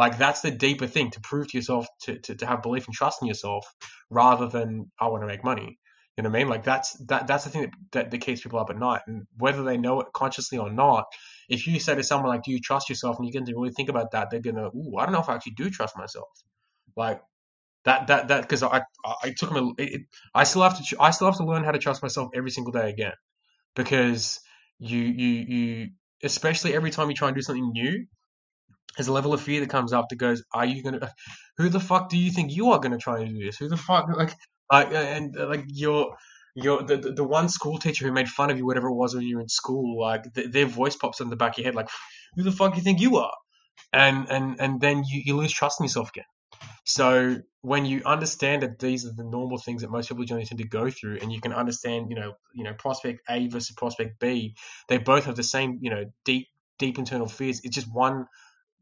[0.00, 2.96] like that's the deeper thing to prove to yourself to, to, to have belief and
[2.96, 3.66] trust in yourself
[4.10, 5.78] rather than i want to make money
[6.20, 6.48] you know what I mean?
[6.50, 9.26] Like that's that that's the thing that, that, that keeps people up at night, and
[9.38, 11.06] whether they know it consciously or not,
[11.48, 13.72] if you say to someone like, "Do you trust yourself?" and you get to really
[13.72, 16.28] think about that, they're gonna, "Ooh, I don't know if I actually do trust myself."
[16.96, 17.22] Like
[17.84, 19.52] that that that because I I took.
[19.78, 20.02] It,
[20.34, 22.72] I still have to I still have to learn how to trust myself every single
[22.72, 23.14] day again,
[23.76, 24.40] because
[24.78, 25.90] you you you
[26.22, 28.06] especially every time you try and do something new.
[28.96, 31.12] There's a level of fear that comes up that goes, "Are you gonna?
[31.58, 33.58] Who the fuck do you think you are gonna try and do this?
[33.58, 34.34] Who the fuck like
[34.70, 36.16] like and uh, like your
[36.54, 39.24] your the, the one school teacher who made fun of you, whatever it was when
[39.24, 41.74] you were in school, like th- their voice pops in the back of your head,
[41.74, 41.88] like
[42.34, 43.34] who the fuck do you think you are?
[43.92, 46.24] And and and then you, you lose trust in yourself again.
[46.84, 50.60] So when you understand that these are the normal things that most people generally tend
[50.60, 54.18] to go through, and you can understand, you know, you know, prospect A versus prospect
[54.18, 54.54] B,
[54.88, 57.60] they both have the same, you know, deep deep internal fears.
[57.64, 58.26] It's just one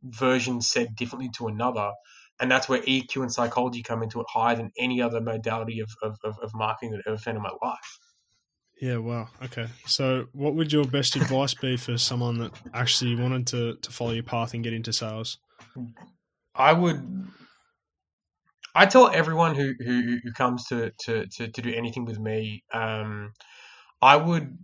[0.02, 1.92] version said differently to another.
[2.40, 5.90] And that's where EQ and psychology come into it higher than any other modality of,
[6.02, 7.98] of, of, of marketing that I've ever found in my life.
[8.80, 9.28] Yeah, wow.
[9.42, 9.66] Okay.
[9.86, 14.12] So, what would your best advice be for someone that actually wanted to, to follow
[14.12, 15.38] your path and get into sales?
[16.54, 17.26] I would.
[18.76, 22.62] I tell everyone who, who, who comes to, to, to, to do anything with me,
[22.72, 23.32] um,
[24.00, 24.56] I would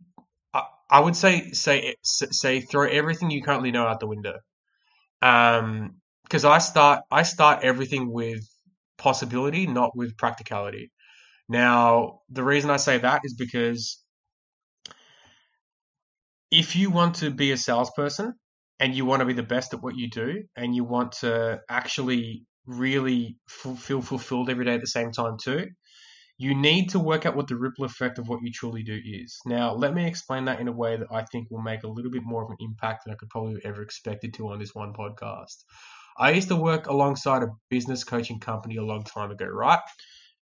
[0.52, 4.38] I, I would say say say throw everything you currently know out the window,
[5.24, 8.44] um, because I start I start everything with
[8.98, 10.92] possibility, not with practicality.
[11.48, 14.02] Now, the reason I say that is because
[16.50, 18.34] if you want to be a salesperson
[18.80, 21.60] and you want to be the best at what you do and you want to
[21.68, 25.66] actually really feel fulfilled every day at the same time too.
[26.36, 29.38] You need to work out what the ripple effect of what you truly do is.
[29.46, 32.10] Now, let me explain that in a way that I think will make a little
[32.10, 34.92] bit more of an impact than I could probably ever expected to on this one
[34.92, 35.62] podcast.
[36.18, 39.80] I used to work alongside a business coaching company a long time ago, right?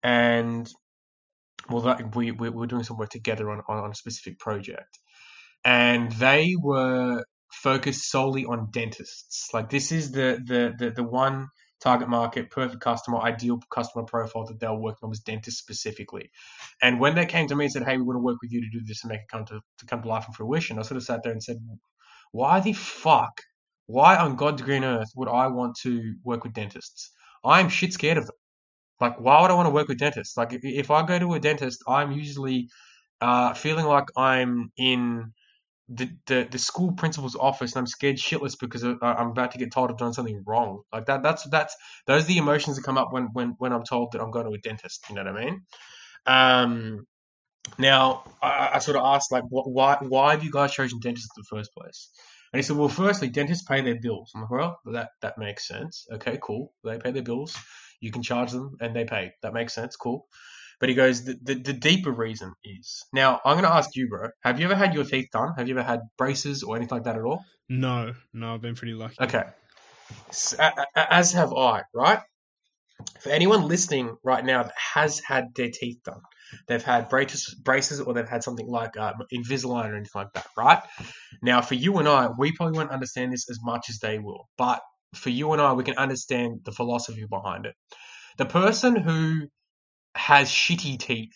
[0.04, 0.70] And
[1.70, 5.00] well, that, we, we were doing some work together on, on a specific project.
[5.66, 9.50] And they were focused solely on dentists.
[9.54, 11.48] Like this is the the the, the one
[11.82, 16.30] target market, perfect customer, ideal customer profile that they were working on was dentists specifically.
[16.82, 18.62] And when they came to me and said, "Hey, we want to work with you
[18.62, 20.84] to do this and make it come to, to come to life and fruition," I
[20.84, 21.58] sort of sat there and said,
[22.32, 23.42] "Why the fuck?
[23.88, 27.12] Why on God's green earth would I want to work with dentists?
[27.44, 28.36] I'm shit scared of them.
[29.02, 30.38] Like, why would I want to work with dentists?
[30.38, 32.70] Like, if I go to a dentist, I'm usually
[33.22, 35.34] uh, feeling like I'm in
[35.90, 39.72] the, the, the school principal's office and I'm scared shitless because I'm about to get
[39.72, 40.84] told I've done something wrong.
[40.94, 41.76] Like that, that's that's
[42.06, 44.46] those are the emotions that come up when when when I'm told that I'm going
[44.46, 45.06] to a dentist.
[45.10, 45.62] You know what I mean?
[46.26, 47.08] Um,
[47.78, 51.30] now I, I sort of asked like, what, why why have you guys chosen dentists
[51.36, 52.10] in the first place?
[52.54, 54.32] And he said, well, firstly, dentists pay their bills.
[54.36, 56.08] I'm like, well, that that makes sense.
[56.12, 56.72] Okay, cool.
[56.84, 57.58] They pay their bills.
[58.00, 59.34] You can charge them and they pay.
[59.42, 59.96] That makes sense.
[59.96, 60.26] Cool.
[60.80, 63.42] But he goes, the, the, the deeper reason is now.
[63.44, 64.30] I'm going to ask you, bro.
[64.44, 65.54] Have you ever had your teeth done?
[65.58, 67.44] Have you ever had braces or anything like that at all?
[67.68, 69.16] No, no, I've been pretty lucky.
[69.22, 69.44] Okay,
[70.96, 71.84] as have I.
[71.94, 72.20] Right.
[73.22, 76.22] For anyone listening right now that has had their teeth done,
[76.68, 80.48] they've had braces, braces, or they've had something like uh, Invisalign or anything like that.
[80.58, 80.82] Right.
[81.42, 84.50] Now, for you and I, we probably won't understand this as much as they will,
[84.58, 84.82] but
[85.16, 87.76] for you and I, we can understand the philosophy behind it.
[88.38, 89.48] The person who
[90.16, 91.34] has shitty teeth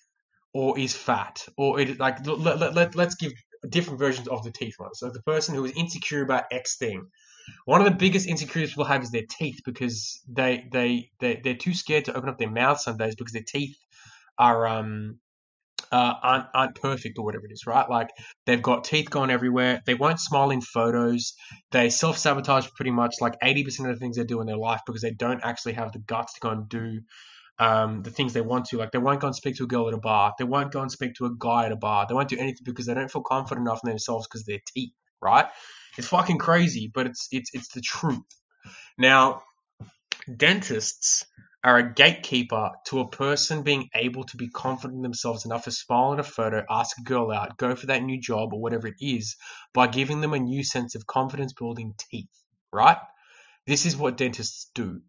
[0.54, 3.34] or is fat or it like let, let, let, let's give
[3.68, 4.94] different versions of the teeth one.
[4.94, 7.08] So the person who is insecure about X thing.
[7.66, 11.56] One of the biggest insecurities people have is their teeth because they they they they're
[11.56, 13.76] too scared to open up their mouth some days because their teeth
[14.38, 15.20] are um
[15.92, 17.88] uh, aren't aren't perfect or whatever it is, right?
[17.88, 18.10] Like
[18.46, 19.82] they've got teeth gone everywhere.
[19.86, 21.34] They won't smile in photos.
[21.72, 24.58] They self sabotage pretty much like eighty percent of the things they do in their
[24.58, 27.02] life because they don't actually have the guts to go and do
[27.60, 28.78] um, the things they want to.
[28.78, 30.34] Like they won't go and speak to a girl at a bar.
[30.38, 32.06] They won't go and speak to a guy at a bar.
[32.08, 34.94] They won't do anything because they don't feel confident enough in themselves because their teeth,
[35.22, 35.46] right?
[35.98, 38.24] It's fucking crazy, but it's it's it's the truth.
[38.98, 39.44] Now,
[40.36, 41.26] dentists
[41.64, 45.72] are a gatekeeper to a person being able to be confident in themselves enough to
[45.72, 48.88] smile in a photo, ask a girl out, go for that new job or whatever
[48.88, 49.38] it is,
[49.74, 52.28] by giving them a new sense of confidence building teeth,
[52.74, 52.98] right?
[53.66, 55.02] This is what dentists do.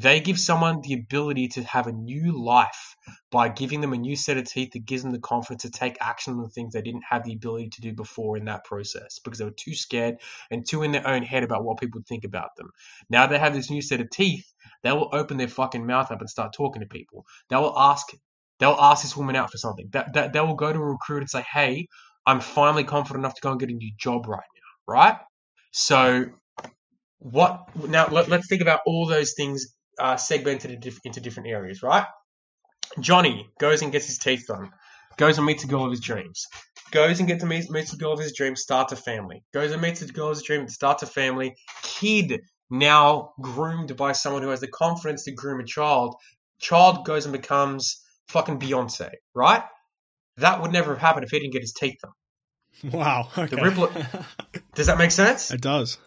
[0.00, 2.94] They give someone the ability to have a new life
[3.32, 5.96] by giving them a new set of teeth that gives them the confidence to take
[6.00, 9.18] action on the things they didn't have the ability to do before in that process
[9.18, 10.18] because they were too scared
[10.52, 12.70] and too in their own head about what people think about them.
[13.10, 14.46] Now they have this new set of teeth,
[14.84, 17.26] they will open their fucking mouth up and start talking to people.
[17.50, 18.06] They will ask
[18.60, 19.88] they'll ask this woman out for something.
[19.90, 21.88] That, that they will go to a recruiter and say, "Hey,
[22.24, 25.16] I'm finally confident enough to go and get a new job right now." Right?
[25.72, 26.26] So
[27.18, 32.06] what now let, us think about all those things uh, segmented into different areas, right?
[33.00, 34.70] Johnny goes and gets his teeth done,
[35.16, 36.46] goes and meets a girl of his dreams,
[36.90, 39.72] goes and gets to meet meets the girl of his dreams, starts a family, goes
[39.72, 41.54] and meets the girl of his dreams, starts a family.
[41.82, 42.40] Kid
[42.70, 46.16] now groomed by someone who has the confidence to groom a child.
[46.60, 49.62] Child goes and becomes fucking Beyonce, right?
[50.38, 52.12] That would never have happened if he didn't get his teeth done.
[52.92, 53.28] Wow.
[53.36, 53.56] Okay.
[53.56, 53.90] The ripple.
[54.74, 55.50] Does that make sense?
[55.50, 55.98] It does.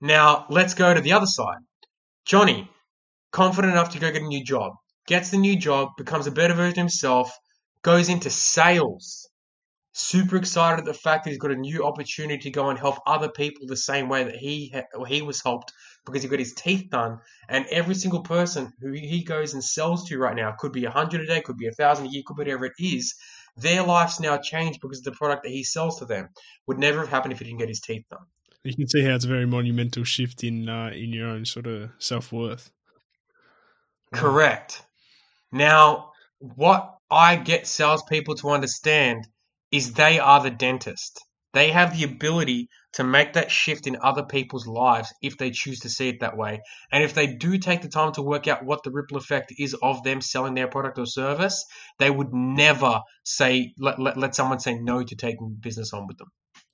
[0.00, 1.58] Now let's go to the other side.
[2.26, 2.68] Johnny,
[3.30, 4.72] confident enough to go get a new job,
[5.06, 7.38] gets the new job, becomes a better version of himself,
[7.82, 9.28] goes into sales.
[9.92, 12.96] Super excited at the fact that he's got a new opportunity to go and help
[13.06, 14.74] other people the same way that he
[15.06, 15.72] he was helped
[16.04, 17.20] because he got his teeth done.
[17.48, 20.90] And every single person who he goes and sells to right now could be a
[20.90, 23.14] hundred a day, could be a thousand a year, could be whatever it is.
[23.56, 26.30] Their lives now changed because of the product that he sells to them.
[26.66, 28.26] Would never have happened if he didn't get his teeth done.
[28.66, 31.66] You can see how it's a very monumental shift in uh, in your own sort
[31.66, 32.70] of self worth.
[34.12, 34.82] Correct.
[35.52, 39.26] Now, what I get salespeople to understand
[39.70, 41.20] is they are the dentist.
[41.52, 45.80] They have the ability to make that shift in other people's lives if they choose
[45.80, 46.60] to see it that way.
[46.90, 49.74] And if they do take the time to work out what the ripple effect is
[49.82, 51.64] of them selling their product or service,
[51.98, 56.18] they would never say let, let, let someone say no to taking business on with
[56.18, 56.28] them.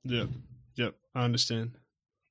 [0.05, 0.25] Yeah.
[0.77, 0.95] Yep.
[1.15, 1.77] I understand.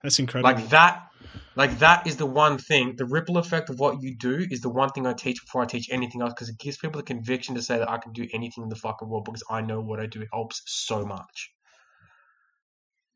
[0.04, 0.52] That's incredible.
[0.52, 1.08] Like that,
[1.56, 2.95] like that is the one thing.
[2.97, 5.66] The ripple effect of what you do is the one thing I teach before I
[5.66, 8.28] teach anything else because it gives people the conviction to say that I can do
[8.34, 11.52] anything in the fucking world because I know what I do It helps so much.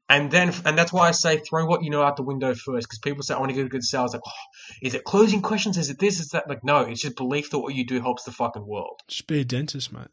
[0.07, 2.87] And then, and that's why I say throw what you know out the window first,
[2.87, 4.13] because people say I want to get a good sales.
[4.13, 4.31] Like, oh,
[4.83, 5.79] is it closing questions?
[5.79, 6.19] Is it this?
[6.19, 6.47] Is that?
[6.47, 8.99] Like, no, it's just belief that what you do helps the fucking world.
[9.07, 10.09] Just be a dentist, mate.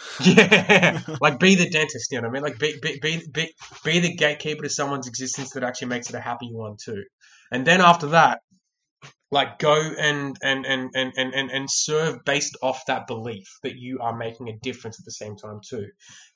[0.24, 2.12] Yeah, like be the dentist.
[2.12, 2.42] You know what I mean?
[2.42, 6.16] Like be be be be, be the gatekeeper to someone's existence that actually makes it
[6.16, 7.04] a happy one too.
[7.50, 8.40] And then after that,
[9.32, 13.76] like go and and and and and and, and serve based off that belief that
[13.76, 15.86] you are making a difference at the same time too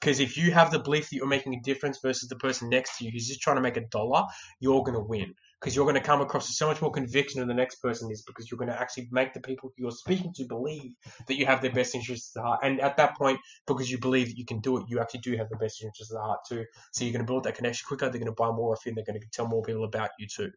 [0.00, 2.96] because if you have the belief that you're making a difference versus the person next
[2.96, 4.24] to you who's just trying to make a dollar
[4.60, 7.40] you're going to win because you're going to come across with so much more conviction
[7.40, 10.32] than the next person is because you're going to actually make the people you're speaking
[10.34, 10.92] to believe
[11.28, 12.60] that you have their best interests at heart.
[12.62, 15.36] And at that point because you believe that you can do it you actually do
[15.36, 16.64] have the best interests at heart too.
[16.92, 18.90] So you're going to build that connection quicker they're going to buy more of you
[18.90, 20.50] and they're going to tell more people about you too.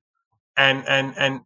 [0.58, 1.41] And and and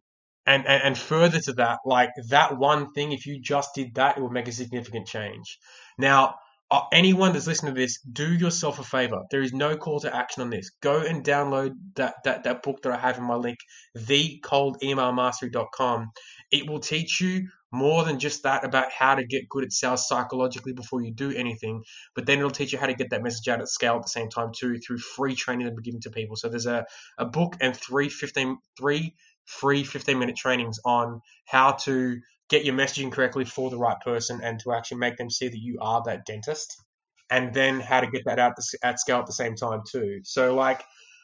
[0.46, 4.18] and, and and further to that, like that one thing, if you just did that,
[4.18, 5.58] it would make a significant change.
[5.96, 6.34] Now,
[6.74, 9.20] Uh, anyone that's listening to this, do yourself a favor.
[9.30, 10.70] There is no call to action on this.
[10.80, 13.58] Go and download that that, that book that I have in my link,
[13.96, 16.10] thecoldemailmastery.com.
[16.50, 20.08] It will teach you more than just that about how to get good at sales
[20.08, 21.84] psychologically before you do anything,
[22.16, 24.08] but then it'll teach you how to get that message out at scale at the
[24.08, 26.34] same time too through free training that we're giving to people.
[26.34, 26.86] So there's a,
[27.18, 29.14] a book and three 15, three
[29.44, 34.40] free 15 minute trainings on how to get your messaging correctly for the right person
[34.42, 36.82] and to actually make them see that you are that dentist
[37.30, 40.20] and then how to get that out at scale at the same time too.
[40.24, 40.82] So like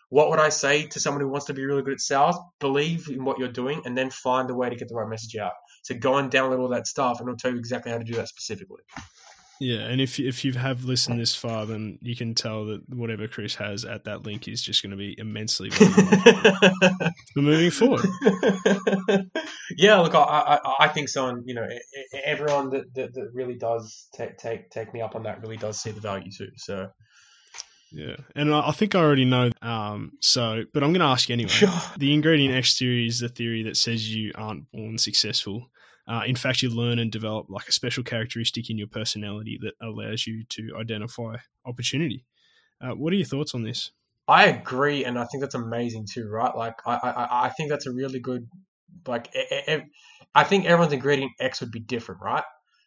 [0.08, 2.36] what would i say to someone who wants to be really good at sales?
[2.58, 5.36] Believe in what you're doing and then find a way to get the right message
[5.36, 5.52] out.
[5.82, 8.14] So go and download all that stuff and it'll tell you exactly how to do
[8.14, 8.82] that specifically
[9.60, 13.28] yeah, and if if you have listened this far, then you can tell that whatever
[13.28, 18.06] Chris has at that link is just going to be immensely valuable moving forward.
[19.76, 21.68] yeah, look, I, I, I think so, and you know,
[22.24, 25.78] everyone that, that, that really does take take take me up on that really does
[25.78, 26.48] see the value too.
[26.56, 26.88] So.
[27.92, 29.50] Yeah, and I think I already know.
[29.62, 31.50] Um, so, but I'm going to ask anyway.
[31.50, 31.68] Sure.
[31.98, 35.68] The ingredient X theory is the theory that says you aren't born successful.
[36.08, 39.74] Uh, in fact, you learn and develop like a special characteristic in your personality that
[39.80, 42.24] allows you to identify opportunity.
[42.80, 43.92] Uh, what are your thoughts on this?
[44.26, 46.54] I agree, and I think that's amazing too, right?
[46.56, 48.48] Like, I, I, I think that's a really good,
[49.06, 49.28] like,
[50.34, 52.44] I think everyone's ingredient X would be different, right?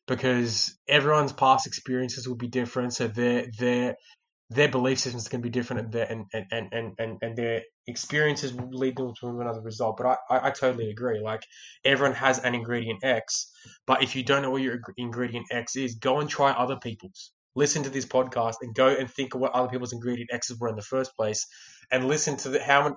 [0.08, 3.96] Because everyone's past experiences will be different, so their their
[4.54, 8.54] their belief systems can be different, and their and and and and, and their experiences
[8.54, 9.98] will lead them to another result.
[9.98, 11.20] But I, I, I, totally agree.
[11.20, 11.44] Like
[11.84, 13.52] everyone has an ingredient X,
[13.86, 17.32] but if you don't know what your ingredient X is, go and try other people's.
[17.56, 20.70] Listen to this podcast and go and think of what other people's ingredient X's were
[20.70, 21.46] in the first place,
[21.94, 22.94] and listen to the, how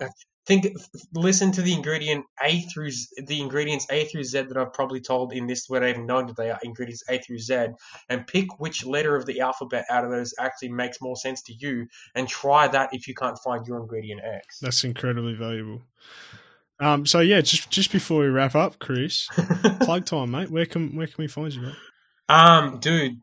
[0.47, 0.69] think
[1.13, 5.33] listen to the ingredient A through the ingredients A through Z that I've probably told
[5.33, 7.69] in this without even knowing that they are ingredients A through Z,
[8.09, 11.53] and pick which letter of the alphabet out of those actually makes more sense to
[11.53, 14.61] you, and try that if you can't find your ingredient X.
[14.61, 15.83] That's incredibly valuable.
[16.79, 19.29] Um, so yeah, just just before we wrap up, Chris,
[19.81, 20.51] plug time, mate.
[20.51, 21.75] Where can where can we find you, mate?
[22.29, 23.21] Um, dude,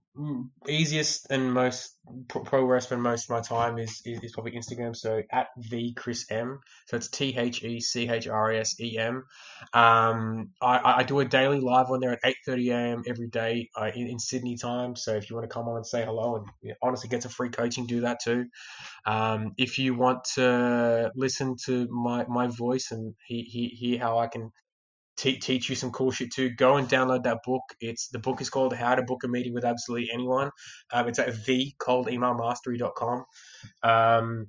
[0.67, 1.97] easiest and most
[2.29, 4.95] pro where I spend most of my time is, is, is probably Instagram.
[4.95, 6.59] So at the Chris M.
[6.87, 9.25] So it's T H E C H R I S E M.
[9.73, 13.03] Um, I, I do a daily live on there at eight thirty a.m.
[13.07, 14.95] every day uh, in, in Sydney time.
[14.95, 17.23] So if you want to come on and say hello and you know, honestly get
[17.23, 18.45] some free coaching, do that too.
[19.05, 24.19] Um, if you want to listen to my my voice and he, he, hear how
[24.19, 24.51] I can
[25.17, 26.49] te- teach you some cool shit too.
[26.49, 27.63] Go and download that book.
[27.79, 30.51] It's the book is called How to Book a Meeting with Absolutely Anyone.
[30.91, 33.25] Um, it's at thecoldemailmastery.com.
[33.83, 34.47] Um,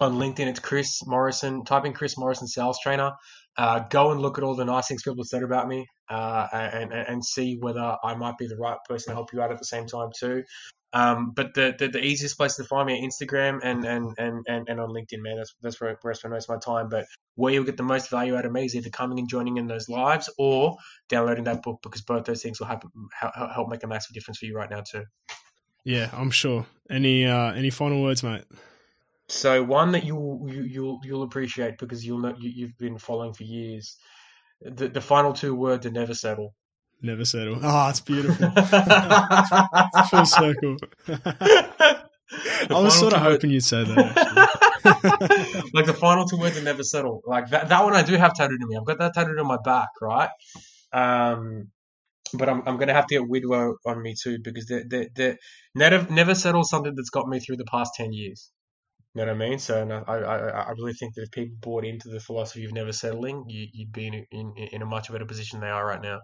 [0.00, 1.64] on LinkedIn, it's Chris Morrison.
[1.64, 3.12] Type in Chris Morrison Sales Trainer.
[3.56, 6.46] Uh, go and look at all the nice things people have said about me, uh,
[6.52, 9.52] and, and and see whether I might be the right person to help you out
[9.52, 10.42] at the same time too.
[10.94, 14.44] Um, but the, the, the easiest place to find me on Instagram and, and, and,
[14.46, 15.36] and, and on LinkedIn, man.
[15.38, 16.90] That's that's where, where I spend most of my time.
[16.90, 19.56] But where you'll get the most value out of me is either coming and joining
[19.56, 20.76] in those lives or
[21.08, 22.82] downloading that book because both those things will help
[23.18, 25.04] help make a massive difference for you right now too.
[25.84, 26.66] Yeah, I'm sure.
[26.90, 28.44] Any uh, any final words, mate?
[29.28, 33.32] So one that you'll you, you'll you'll appreciate because you'll know you, you've been following
[33.32, 33.96] for years.
[34.60, 36.54] The the final two words are never settle.
[37.02, 37.58] Never settle.
[37.62, 38.50] Oh, it's beautiful.
[40.10, 40.76] full circle.
[42.70, 44.52] I was sort of hoping you'd say that.
[45.74, 47.22] like the final two words are never settle.
[47.26, 48.76] Like that, that one I do have tattooed on me.
[48.76, 50.30] I've got that tattooed on my back, right?
[50.92, 51.68] Um,
[52.34, 55.36] but I'm, I'm gonna have to get Widwo on me too because they they they
[55.74, 58.50] never never settle something that's got me through the past ten years.
[59.14, 59.58] You know what I mean?
[59.58, 62.92] So I, I, I really think that if people bought into the philosophy of never
[62.92, 66.00] settling, you, would be in, in, in a much better position than they are right
[66.00, 66.20] now.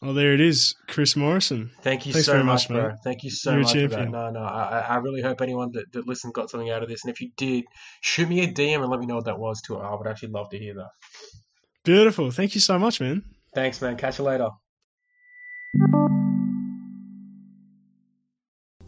[0.00, 1.70] Oh, there it is, Chris Morrison.
[1.82, 2.88] Thank you Thanks so very much, bro.
[2.88, 2.98] mate.
[3.02, 4.10] Thank you so You're much for that.
[4.10, 7.04] No, no, I, I really hope anyone that, that listened got something out of this.
[7.04, 7.64] And if you did,
[8.00, 9.76] shoot me a DM and let me know what that was too.
[9.76, 10.90] I would actually love to hear that.
[11.84, 12.30] Beautiful.
[12.30, 13.24] Thank you so much, man.
[13.54, 13.96] Thanks, man.
[13.96, 14.50] Catch you later.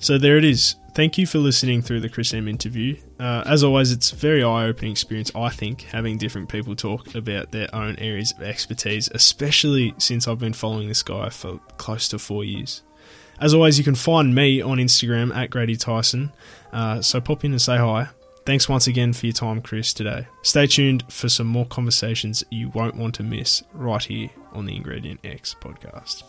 [0.00, 0.76] So there it is.
[0.94, 2.96] Thank you for listening through the Chris M interview.
[3.20, 5.30] Uh, as always, it's a very eye-opening experience.
[5.34, 10.38] I think having different people talk about their own areas of expertise, especially since I've
[10.38, 12.82] been following this guy for close to four years.
[13.40, 16.32] As always, you can find me on Instagram at Grady Tyson.
[16.72, 18.08] Uh, so pop in and say hi.
[18.46, 20.26] Thanks once again for your time, Chris, today.
[20.42, 24.74] Stay tuned for some more conversations you won't want to miss right here on the
[24.74, 26.24] Ingredient X podcast.